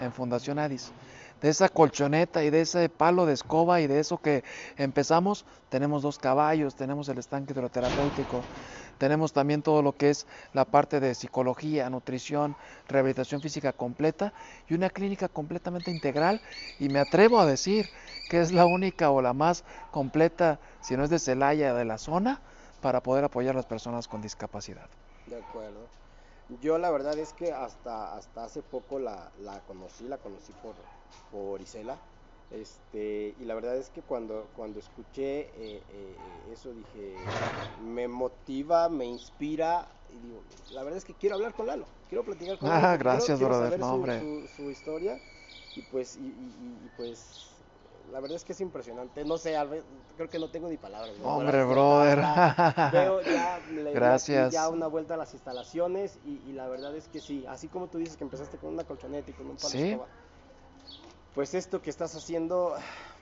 [0.01, 0.93] en Fundación Adis.
[1.41, 4.43] De esa colchoneta y de ese palo de escoba y de eso que
[4.77, 8.45] empezamos, tenemos dos caballos, tenemos el estanque hidroterapéutico,
[8.99, 12.57] tenemos también todo lo que es la parte de psicología, nutrición,
[12.89, 14.33] rehabilitación física completa
[14.69, 16.41] y una clínica completamente integral.
[16.81, 17.89] Y me atrevo a decir
[18.29, 21.99] que es la única o la más completa, si no es de Celaya, de la
[21.99, 22.41] zona,
[22.81, 24.89] para poder apoyar a las personas con discapacidad.
[25.29, 25.91] De acuerdo.
[26.49, 30.77] Yo la verdad es que hasta, hasta hace poco la, la conocí, la conocí por,
[31.31, 32.01] por Isela.
[32.51, 37.17] Este, y la verdad es que cuando, cuando escuché eh, eh, eso dije,
[37.77, 39.95] me motiva, me inspira.
[40.09, 42.99] Y digo, la verdad es que quiero hablar con Lalo, quiero platicar con Ah, Lalo.
[42.99, 44.21] gracias, quiero, quiero brother, saber no, su- hombre.
[44.21, 45.21] Su, su historia.
[45.75, 47.58] Y pues, y- y- y pues,
[48.13, 49.25] la verdad es que es impresionante.
[49.25, 49.85] No sé, Albert,
[50.17, 51.13] creo que no tengo ni palabras.
[51.19, 51.29] ¿no?
[51.37, 52.19] Hombre, brother.
[52.93, 54.53] Veo ya, le Gracias.
[54.53, 57.89] ya una vuelta a las instalaciones y, y la verdad es que sí, así como
[57.89, 60.07] tú dices que empezaste con una colchoneta y con un palo de escoba,
[61.35, 62.75] pues esto que estás haciendo,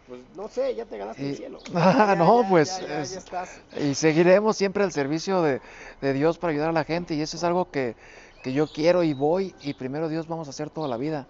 [0.08, 1.58] pues no sé, ya te ganaste Y- el cielo.
[1.72, 3.60] Ya, no, ya, pues, ya, ya, es- ya estás.
[3.78, 5.60] Y seguiremos siempre al servicio de,
[6.00, 7.14] de Dios para ayudar a la gente.
[7.14, 7.96] Y eso es algo que,
[8.42, 9.54] que yo quiero y voy.
[9.62, 11.26] Y primero Dios vamos a hacer toda la vida.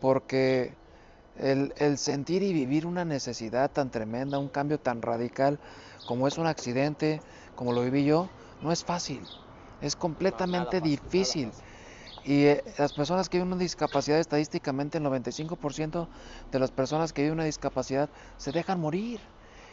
[0.00, 0.72] Porque
[1.40, 5.58] el, el sentir y vivir una necesidad tan tremenda, un cambio tan radical
[6.06, 7.20] como es un accidente,
[7.54, 8.28] como lo viví yo,
[8.62, 9.26] no es fácil.
[9.80, 11.50] Es completamente difícil.
[11.50, 11.64] fácil.
[12.24, 16.06] Y eh, las personas que viven una discapacidad, estadísticamente el 95%
[16.52, 19.20] de las personas que viven una discapacidad se dejan morir.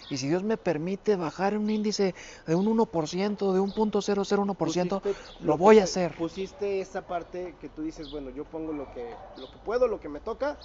[0.10, 4.56] Y si Dios me permite bajar un índice de un 1%, de un punto 001%,
[4.56, 6.16] Pusiste lo voy a hacer.
[6.16, 10.00] Pusiste esa parte que tú dices, bueno, yo pongo lo que, lo que puedo, lo
[10.00, 10.58] que me toca.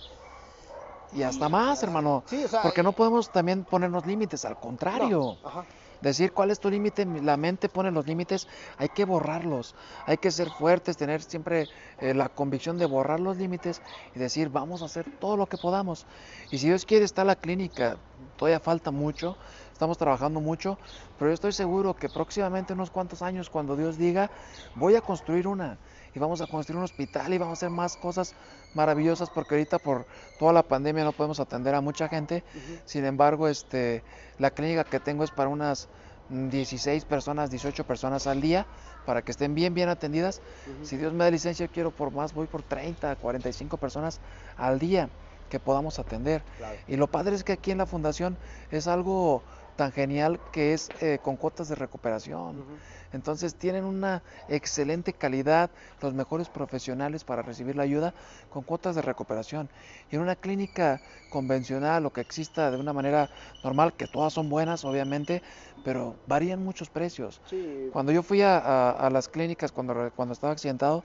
[1.12, 2.24] Y hasta más, hermano.
[2.26, 5.38] Sí, o sea, Porque no podemos también ponernos límites, al contrario.
[5.42, 5.64] no, ajá.
[6.02, 10.32] Decir cuál es tu límite, la mente pone los límites, hay que borrarlos, hay que
[10.32, 11.68] ser fuertes, tener siempre
[12.00, 13.80] eh, la convicción de borrar los límites
[14.12, 16.04] y decir vamos a hacer todo lo que podamos.
[16.50, 17.98] Y si Dios quiere está la clínica,
[18.36, 19.36] todavía falta mucho,
[19.72, 20.76] estamos trabajando mucho,
[21.20, 24.28] pero yo estoy seguro que próximamente unos cuantos años cuando Dios diga
[24.74, 25.78] voy a construir una
[26.14, 28.34] y vamos a construir un hospital y vamos a hacer más cosas
[28.74, 30.06] maravillosas porque ahorita por
[30.38, 32.42] toda la pandemia no podemos atender a mucha gente.
[32.84, 34.02] Sin embargo, este,
[34.38, 35.88] la clínica que tengo es para unas
[36.28, 38.66] mm, 16 personas, 18 personas al día,
[39.06, 40.40] para que estén bien, bien atendidas.
[40.82, 44.20] Si Dios me da licencia, quiero por más, voy por 30, 45 personas
[44.56, 45.08] al día
[45.48, 46.42] que podamos atender.
[46.58, 46.78] Claro.
[46.88, 48.36] Y lo padre es que aquí en la fundación
[48.70, 49.42] es algo
[49.76, 52.64] tan genial que es eh, con cuotas de recuperación.
[53.12, 55.70] Entonces tienen una excelente calidad,
[56.00, 58.14] los mejores profesionales para recibir la ayuda
[58.48, 59.70] con cuotas de recuperación.
[60.10, 63.30] Y en una clínica convencional o que exista de una manera
[63.62, 65.42] normal, que todas son buenas obviamente,
[65.82, 67.40] pero varían muchos precios.
[67.44, 71.04] Sí, Cuando yo fui a, a- a las clínicas cuando estaba accidentado,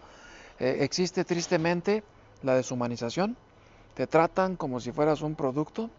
[0.59, 2.03] eh, existe tristemente
[2.41, 3.37] la deshumanización.
[3.93, 5.91] Te tratan como si fueras un producto.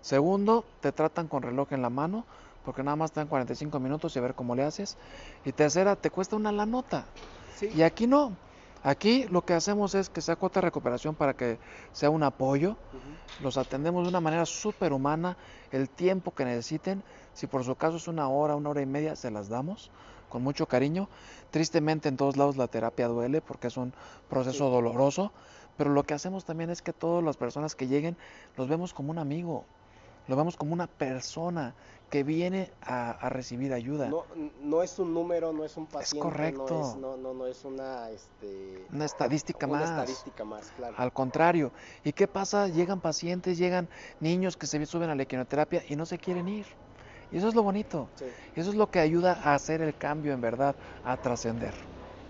[0.00, 2.26] Segundo, te tratan con reloj en la mano,
[2.64, 4.96] porque nada más te dan 45 minutos y a ver cómo le haces.
[5.44, 7.06] Y tercera, te cuesta una la nota.
[7.56, 7.70] sí.
[7.74, 8.32] Y aquí no.
[8.82, 11.58] Aquí lo que hacemos es que sea cuota de recuperación para que
[11.92, 12.76] sea un apoyo.
[13.40, 15.38] Los atendemos de una manera súper humana,
[15.72, 17.02] el tiempo que necesiten.
[17.32, 19.90] Si por su caso es una hora, una hora y media, se las damos
[20.28, 21.08] con mucho cariño.
[21.50, 23.94] Tristemente en todos lados la terapia duele porque es un
[24.28, 24.70] proceso Sí.
[24.72, 25.32] doloroso,
[25.78, 28.16] pero lo que hacemos también es que todas las personas que lleguen
[28.58, 29.64] los vemos como un amigo,
[30.26, 31.74] lo vemos como una persona
[32.10, 34.08] que viene a, a recibir ayuda.
[34.08, 34.24] No,
[34.62, 36.66] no es un número, no es un paciente, correcto.
[36.70, 39.90] no es, no, no, no es una, este, Una estadística una más.
[39.90, 40.94] estadística más, claro.
[40.96, 41.72] Al contrario.
[42.04, 42.68] ¿Y qué pasa?
[42.68, 43.88] Llegan pacientes, llegan
[44.20, 46.66] niños que se suben a la equinoterapia y no se quieren ir.
[47.32, 48.08] Y eso es lo bonito.
[48.14, 48.26] Sí.
[48.54, 51.74] Eso es lo que ayuda a hacer el cambio en verdad, a trascender.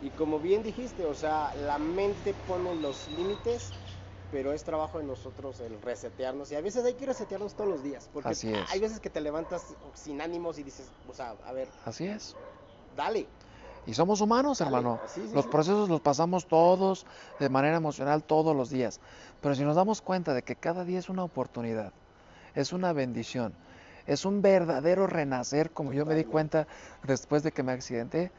[0.00, 3.72] Y como bien dijiste, o sea, la mente pone los límites,
[4.34, 6.50] pero es trabajo de nosotros el resetearnos.
[6.50, 8.68] Y a veces hay que resetearnos todos los días, porque Así es.
[8.72, 9.62] hay veces que te levantas
[9.94, 12.34] sin ánimos y dices, o sea, a ver, Así es.
[12.96, 13.28] dale.
[13.86, 14.98] Y somos humanos, Dale, hermano.
[15.06, 15.50] sí, sí, Los sí.
[15.52, 17.06] procesos los pasamos todos
[17.38, 18.98] de manera emocional todos los días.
[19.40, 21.92] Pero si nos damos cuenta de que cada día es una oportunidad,
[22.56, 23.54] es una bendición,
[24.08, 26.32] es un verdadero renacer, como yo me di Totalmente.
[26.32, 26.66] cuenta
[27.04, 28.32] después de que me accidenté,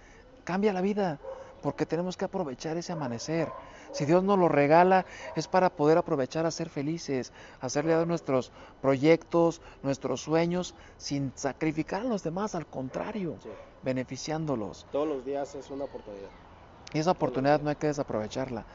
[0.43, 1.19] cambia la vida,
[1.61, 3.47] porque tenemos que aprovechar ese amanecer.
[3.95, 5.05] Si Dios nos lo regala,
[5.37, 7.31] es para poder aprovechar a ser felices,
[7.61, 13.49] a hacer realidad nuestros proyectos, nuestros sueños, sin sacrificar a los demás, al contrario, Sí,
[13.83, 14.85] beneficiándolos.
[14.91, 16.27] todos los días es una oportunidad.
[16.93, 18.65] Y esa oportunidad no hay que desaprovecharla.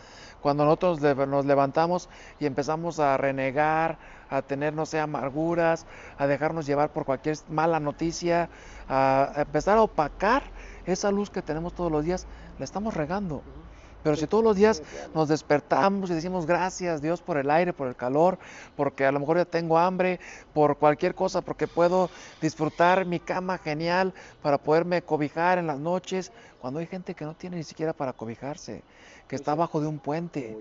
[0.40, 2.08] Cuando nosotros nos levantamos
[2.38, 3.98] y empezamos a renegar,
[4.30, 5.84] a tener, no sé, amarguras,
[6.16, 8.48] a dejarnos llevar por cualquier mala noticia,
[8.88, 10.44] a a empezar a opacar
[10.86, 12.26] esa luz que tenemos todos los días
[12.58, 13.42] la estamos regando.
[14.02, 14.82] Pero si todos los días
[15.14, 18.38] nos despertamos y decimos gracias Dios por el aire, por el calor,
[18.76, 20.20] porque a lo mejor ya tengo hambre,
[20.52, 26.32] por cualquier cosa, porque puedo disfrutar mi cama genial para poderme cobijar en las noches,
[26.60, 28.82] cuando hay gente que no tiene ni siquiera para cobijarse,
[29.28, 30.56] que está abajo de un puente.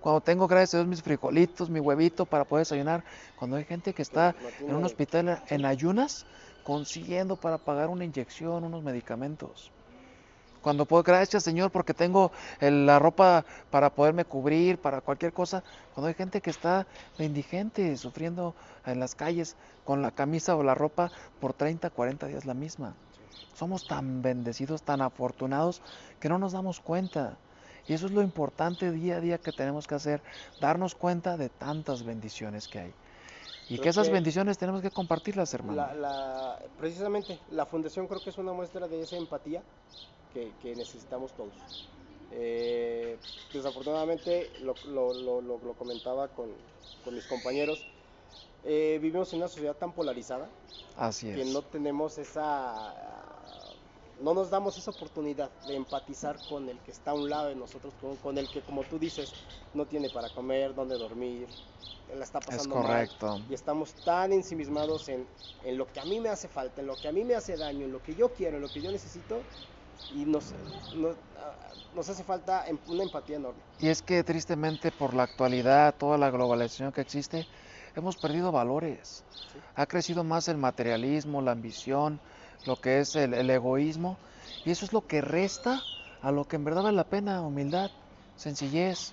[0.00, 3.02] Cuando tengo, gracias a Dios, mis frijolitos, mi huevito para poder desayunar,
[3.36, 6.26] cuando hay gente que está en un hospital en ayunas,
[6.62, 9.72] consiguiendo para pagar una inyección, unos medicamentos.
[10.66, 15.62] Cuando puedo, gracias Señor, porque tengo la ropa para poderme cubrir, para cualquier cosa.
[15.94, 16.88] Cuando hay gente que está
[17.20, 18.52] indigente, sufriendo
[18.84, 19.54] en las calles
[19.84, 22.96] con la camisa o la ropa por 30, 40 días la misma.
[23.54, 25.82] Somos tan bendecidos, tan afortunados,
[26.18, 27.36] que no nos damos cuenta.
[27.86, 30.20] Y eso es lo importante día a día que tenemos que hacer,
[30.60, 32.94] darnos cuenta de tantas bendiciones que hay.
[33.68, 35.86] Y que esas bendiciones tenemos que compartirlas, hermano.
[36.80, 39.62] precisamente, la fundación creo que es una muestra de esa empatía
[40.62, 41.88] que, necesitamos todos.
[42.32, 43.18] Eh,
[43.52, 46.50] desafortunadamente, lo, comentaba con,
[47.12, 47.86] mis compañeros,
[48.64, 50.48] eh, vivimos en una sociedad tan polarizada
[50.96, 52.94] Así que no tenemos esa,
[54.20, 57.54] no nos damos esa oportunidad de empatizar con el que está a un lado de
[57.54, 59.32] nosotros, con, el que, como tú dices,
[59.74, 61.48] no tiene para comer, dónde dormir,
[62.16, 63.40] la está pasando es correcto.
[63.50, 65.26] y estamos tan ensimismados en,
[65.64, 67.56] en lo que a mí me hace falta, en lo que a mí me hace
[67.56, 69.40] daño, en lo que yo quiero, en lo que yo necesito,
[70.14, 70.52] y nos,
[71.94, 73.60] nos, hace falta em, una empatía enorme.
[73.80, 77.46] Y es que tristemente por la actualidad, toda la globalización que existe,
[77.94, 79.24] hemos perdido valores.
[79.74, 82.20] Ha crecido más el materialismo, la ambición,
[82.66, 84.16] lo que es el, el, egoísmo,
[84.64, 85.80] y eso es lo que resta
[86.22, 87.90] a lo que en verdad vale la pena, humildad,
[88.36, 89.12] sencillez.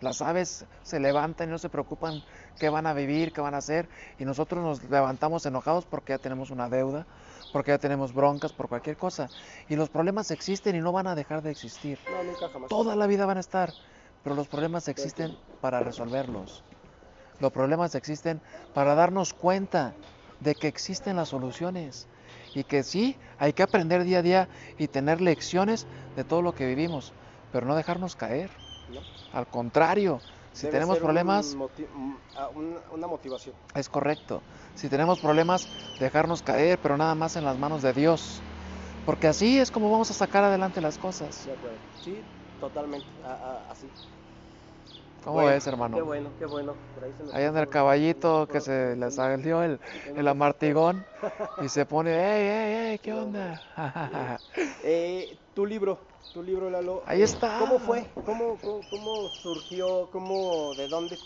[0.00, 2.22] Las aves se levantan y no se preocupan
[2.58, 6.18] qué van a vivir, qué van a hacer, y nosotros nos levantamos enojados porque ya
[6.18, 7.06] tenemos una deuda,
[7.52, 9.28] porque ya tenemos broncas por cualquier cosa.
[9.68, 11.98] Y los problemas existen y no van a dejar de existir.
[12.10, 12.68] No, nunca jamás.
[12.68, 13.72] Toda la vida van a estar,
[14.22, 16.62] pero los problemas existen para resolverlos.
[17.40, 18.40] Los problemas existen
[18.74, 19.94] para darnos cuenta
[20.40, 22.06] de que existen las soluciones
[22.54, 24.48] y que sí, hay que aprender día a día
[24.78, 25.86] y tener lecciones
[26.16, 27.12] de todo lo que vivimos,
[27.52, 28.50] pero no dejarnos caer.
[29.32, 30.20] Al contrario,
[30.52, 31.56] si tenemos problemas...
[32.94, 33.54] una motivación.
[33.74, 34.42] Es correcto.
[34.74, 38.40] Si tenemos problemas, dejarnos caer, pero nada más en las manos de Dios.
[39.06, 41.48] Porque así es como vamos a sacar adelante las cosas.
[42.02, 42.20] Sí,
[42.60, 43.06] totalmente.
[43.68, 43.88] así.
[45.24, 45.96] ¿Cómo es, hermano?
[45.96, 46.76] Qué bueno, qué bueno.
[47.32, 49.78] ahí, anda el caballito que se le salió el,
[50.16, 51.04] el amartigón
[51.60, 52.98] y se pone, ¡ey, ey, ey!
[53.02, 54.40] ¿Qué onda?
[54.82, 55.98] eh, tu libro,
[56.32, 57.02] tu libro, Lalo.
[57.06, 57.58] Ahí está.
[57.58, 58.06] ¿Cómo fue?
[58.24, 58.56] ¿Cómo,
[58.88, 60.08] cómo, surgió?
[60.10, 61.18] ¿Cómo, de dónde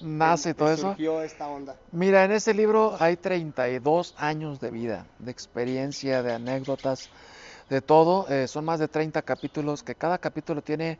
[0.00, 0.88] nace todo eso?
[0.88, 1.76] Surgió esta onda?
[1.92, 7.10] Mira, en este libro hay 32 años de vida, de experiencia, de anécdotas,
[7.68, 8.26] de todo.
[8.28, 10.98] Eh, son más de 30 capítulos, que cada capítulo tiene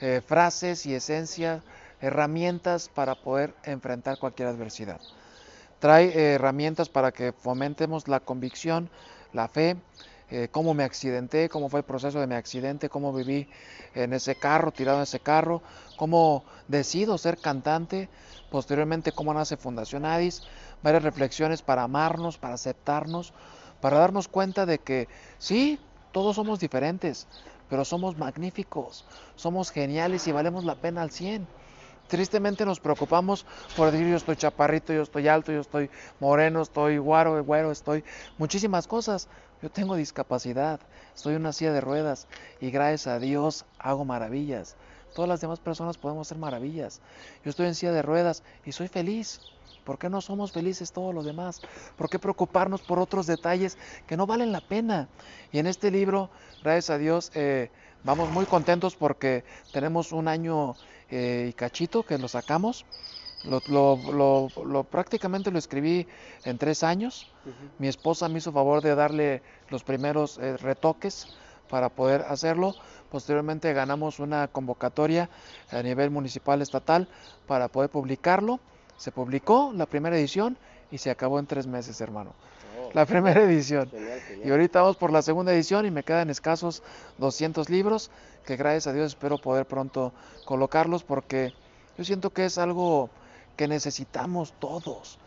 [0.00, 1.62] eh, frases y esencia,
[2.00, 5.00] herramientas para poder enfrentar cualquier adversidad.
[5.78, 8.90] Trae eh, herramientas para que fomentemos la convicción,
[9.32, 9.76] la fe,
[10.30, 13.48] eh, cómo me accidenté, cómo fue el proceso de mi accidente, cómo viví
[13.94, 15.60] en ese carro, tirado en ese carro,
[15.96, 18.08] cómo decido ser cantante,
[18.50, 20.42] posteriormente cómo nace Fundación Adis,
[20.82, 23.32] varias reflexiones para amarnos, para aceptarnos,
[23.80, 25.80] para darnos cuenta de que sí,
[26.12, 27.26] todos somos diferentes,
[27.70, 29.06] pero somos magníficos,
[29.36, 31.46] somos geniales y valemos la pena al 100.
[32.08, 33.46] Tristemente nos preocupamos
[33.76, 38.02] por decir yo estoy chaparrito, yo estoy alto, yo estoy moreno, estoy guaro, güero, estoy
[38.36, 39.28] muchísimas cosas.
[39.62, 40.80] Yo tengo discapacidad,
[41.14, 42.26] estoy en una silla de ruedas
[42.60, 44.74] y gracias a Dios hago maravillas.
[45.14, 47.00] Todas las demás personas podemos hacer maravillas.
[47.44, 49.40] Yo estoy en silla de ruedas y soy feliz.
[49.84, 51.60] ¿Por qué no somos felices todos los demás?
[51.96, 55.08] ¿Por qué preocuparnos por otros detalles que no valen la pena?
[55.52, 56.30] Y en este libro,
[56.62, 57.70] gracias a Dios, eh,
[58.04, 60.74] vamos muy contentos porque tenemos un año
[61.10, 62.84] eh, y cachito que lo sacamos.
[63.44, 66.06] Lo, prácticamente lo escribí
[66.44, 67.32] en tres años.
[67.78, 71.26] Mi esposa me hizo favor de darle los primeros eh, retoques
[71.70, 72.74] para poder hacerlo.
[73.10, 75.30] Posteriormente ganamos una convocatoria
[75.70, 77.08] a nivel municipal estatal
[77.46, 78.60] para poder publicarlo
[79.00, 80.58] se publicó la primera edición
[80.90, 82.34] y se acabó en tres meses, hermano.
[82.78, 82.90] Oh.
[82.92, 83.90] la primera edición.
[84.44, 86.82] Y ahorita vamos por la segunda edición y me quedan escasos
[87.16, 88.10] 200 libros
[88.44, 90.12] que gracias a Dios espero poder pronto
[90.44, 91.54] colocarlos porque
[91.96, 93.08] yo siento que es algo
[93.56, 95.18] que necesitamos todos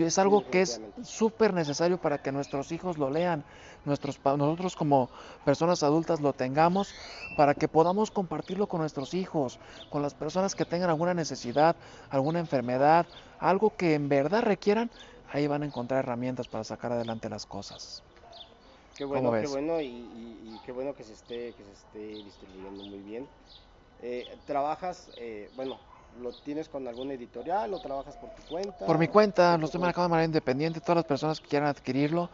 [0.00, 3.44] es algo que es súper necesario para que nuestros hijos lo lean,
[3.84, 5.10] nuestros, nosotros como
[5.44, 6.94] personas adultas lo tengamos,
[7.36, 9.58] para que podamos compartirlo con nuestros hijos,
[9.90, 11.76] con las personas que tengan alguna necesidad,
[12.10, 13.06] alguna enfermedad,
[13.38, 14.90] algo que en verdad requieran,
[15.30, 18.02] ahí van a encontrar herramientas para sacar adelante las cosas.
[18.96, 22.98] Qué bueno, qué bueno y, qué bueno que se esté, que se esté distribuyendo muy
[22.98, 23.26] bien.
[24.02, 25.78] Eh, ¿Trabajas, eh, bueno,
[26.20, 28.86] lo tienes con alguna editorial o trabajas por tu cuenta?
[28.86, 30.80] Por mi cuenta, ¿Por lo estoy manejando de manera independiente.
[30.80, 32.28] Todas las personas que quieran adquirirlo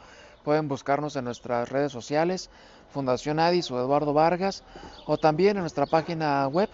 [0.45, 2.51] pueden buscarnos en nuestras redes sociales,
[2.91, 4.64] Fundación Adis o Eduardo Vargas,
[5.07, 6.68] o también en nuestra página web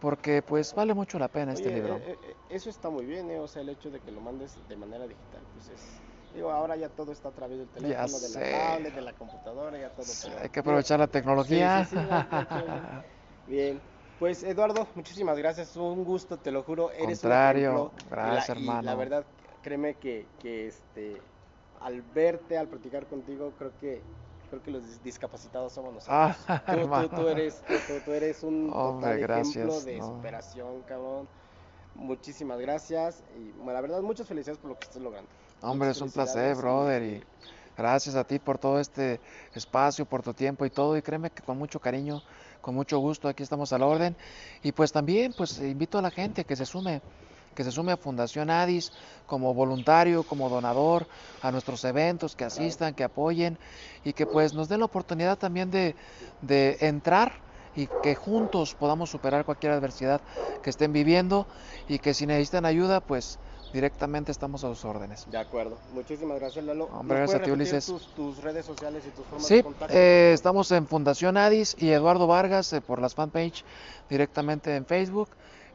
[0.00, 1.96] porque pues vale mucho la pena este libro.
[2.04, 4.66] eh, eh, eso está muy bien, eh, o sea, el hecho de que lo mandes
[4.66, 8.28] de manera digital, pues es, digo, ahora ya todo está a través del teléfono, de
[8.28, 8.40] sé.
[8.40, 10.12] la tablet, de la computadora, ya todo.
[10.22, 11.84] pero, Hay que aprovechar la tecnología.
[11.84, 12.06] Sí, sí, sí.
[13.46, 13.82] Bien,
[14.18, 17.92] pues Eduardo, muchísimas gracias, un gusto, te lo juro, eres un Contrario,
[18.22, 18.96] la- gracias, y la hermano.
[18.96, 19.26] verdad,
[19.62, 21.22] créeme que, que este,
[21.80, 24.04] al verte, al platicar contigo, creo que
[24.50, 26.36] creo que los dis- discapacitados somos nosotros.
[26.46, 27.62] Ah, Tú- tú, tú eres,
[28.04, 30.06] tú, eres un Hombre, total ejemplo gracias, de no.
[30.16, 31.28] superación, cabrón.
[31.94, 35.28] Muchísimas gracias y bueno, la verdad muchas felicidades por lo que estás logrando.
[35.62, 37.24] Hombre, Muchas es un placer, brother, y
[37.76, 39.20] gracias a ti por todo este
[39.54, 42.22] espacio, por tu tiempo y todo, y créeme que con mucho cariño,
[42.60, 44.16] con mucho gusto, aquí estamos a la orden.
[44.62, 47.02] Y pues también, pues invito a la gente que se sume,
[47.54, 48.92] que se sume a Fundación Adis
[49.26, 51.08] como voluntario, como donador,
[51.40, 53.58] a nuestros eventos, que asistan, que apoyen,
[54.02, 55.96] y que pues nos den la oportunidad también de,
[56.40, 60.22] de entrar y que juntos podamos superar cualquier adversidad
[60.62, 61.48] que estén viviendo,
[61.86, 63.40] y que si necesitan ayuda, pues
[63.72, 65.26] directamente estamos a sus órdenes.
[65.30, 65.78] De acuerdo.
[65.94, 66.88] Muchísimas gracias, Lalo.
[66.90, 67.86] ¿Nos Hombre, gracias a ti, Ulises.
[67.86, 69.94] Tus, tus redes sociales y tus formas Sí, de contacto.
[69.96, 73.64] eh, estamos en Fundación Adis y Eduardo Vargas eh, por las fanpage
[74.08, 75.28] directamente en Facebook.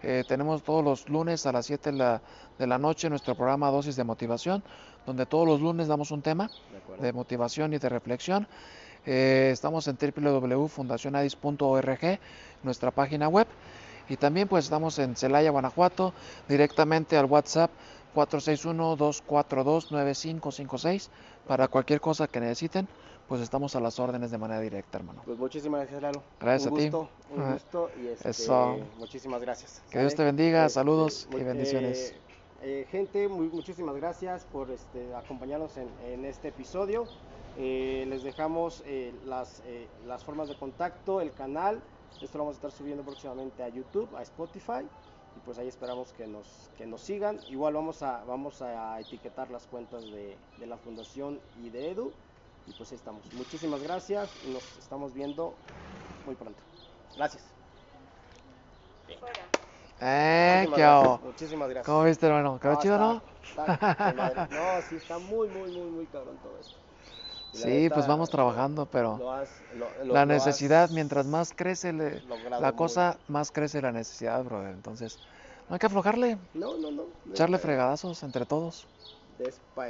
[0.03, 2.21] Eh, tenemos todos los lunes a las 7 de la,
[2.59, 4.63] de la noche nuestro programa Dosis de Motivación,
[5.05, 6.49] donde todos los lunes damos un tema
[6.99, 8.47] De de motivación y de reflexión.
[9.07, 12.19] Eh, estamos en www.fundacionadis.org,
[12.63, 13.47] nuestra página web.
[14.09, 16.13] Y también pues estamos en Celaya, Guanajuato,
[16.47, 17.71] directamente al WhatsApp
[18.15, 21.09] 461-242-9556
[21.47, 22.87] para cualquier cosa que necesiten,
[23.27, 25.21] pues estamos a las órdenes de manera directa, hermano.
[25.25, 26.23] Pues muchísimas gracias, Lalo.
[26.39, 26.89] Gracias un a ti.
[26.89, 27.53] gusto, Un Ajá.
[27.53, 28.77] gusto y este, Eso.
[28.97, 29.81] muchísimas gracias.
[29.89, 32.11] Que Dios te bendiga, Este, saludos y mu- bendiciones.
[32.11, 32.15] eh,
[32.61, 37.05] eh, gente, muy, muchísimas gracias por este, acompañarnos en, en este episodio.
[37.57, 41.81] Eh, les dejamos eh, las, eh, las formas de contacto, el canal.
[42.21, 44.87] Esto lo vamos a estar subiendo próximamente a YouTube, a Spotify.
[45.35, 47.41] Y pues ahí esperamos que nos, que nos sigan.
[47.49, 52.13] Igual vamos a, vamos a etiquetar las cuentas de, de la Fundación y de Edu.
[52.65, 53.31] Y pues ahí estamos.
[53.33, 55.55] Muchísimas gracias y nos estamos viendo
[56.25, 56.63] muy pronto.
[57.15, 57.43] Gracias.
[60.01, 61.19] Eh, Muchísimas ¿qué gracias, hago?
[61.25, 61.85] Muchísimas gracias.
[61.87, 62.59] ¿Cómo viste, hermano?
[62.59, 63.23] ¿Quedó No, chido, está- no?
[63.43, 63.65] está
[64.05, 64.47] de madre.
[64.51, 66.77] No, sí, está muy, muy, muy, muy cabrón todo esto.
[67.55, 71.53] Sí, neta, pues vamos trabajando, pero lo has- lo- lo- la necesidad, has mientras más
[71.53, 72.21] crece le-
[72.59, 74.73] la muy- cosa, más crece la necesidad, brother.
[74.73, 75.19] Entonces,
[75.69, 77.03] no hay que aflojarle, No, no, no.
[77.31, 78.87] echarle Despa- fregadazos entre todos.
[79.39, 79.83] despa-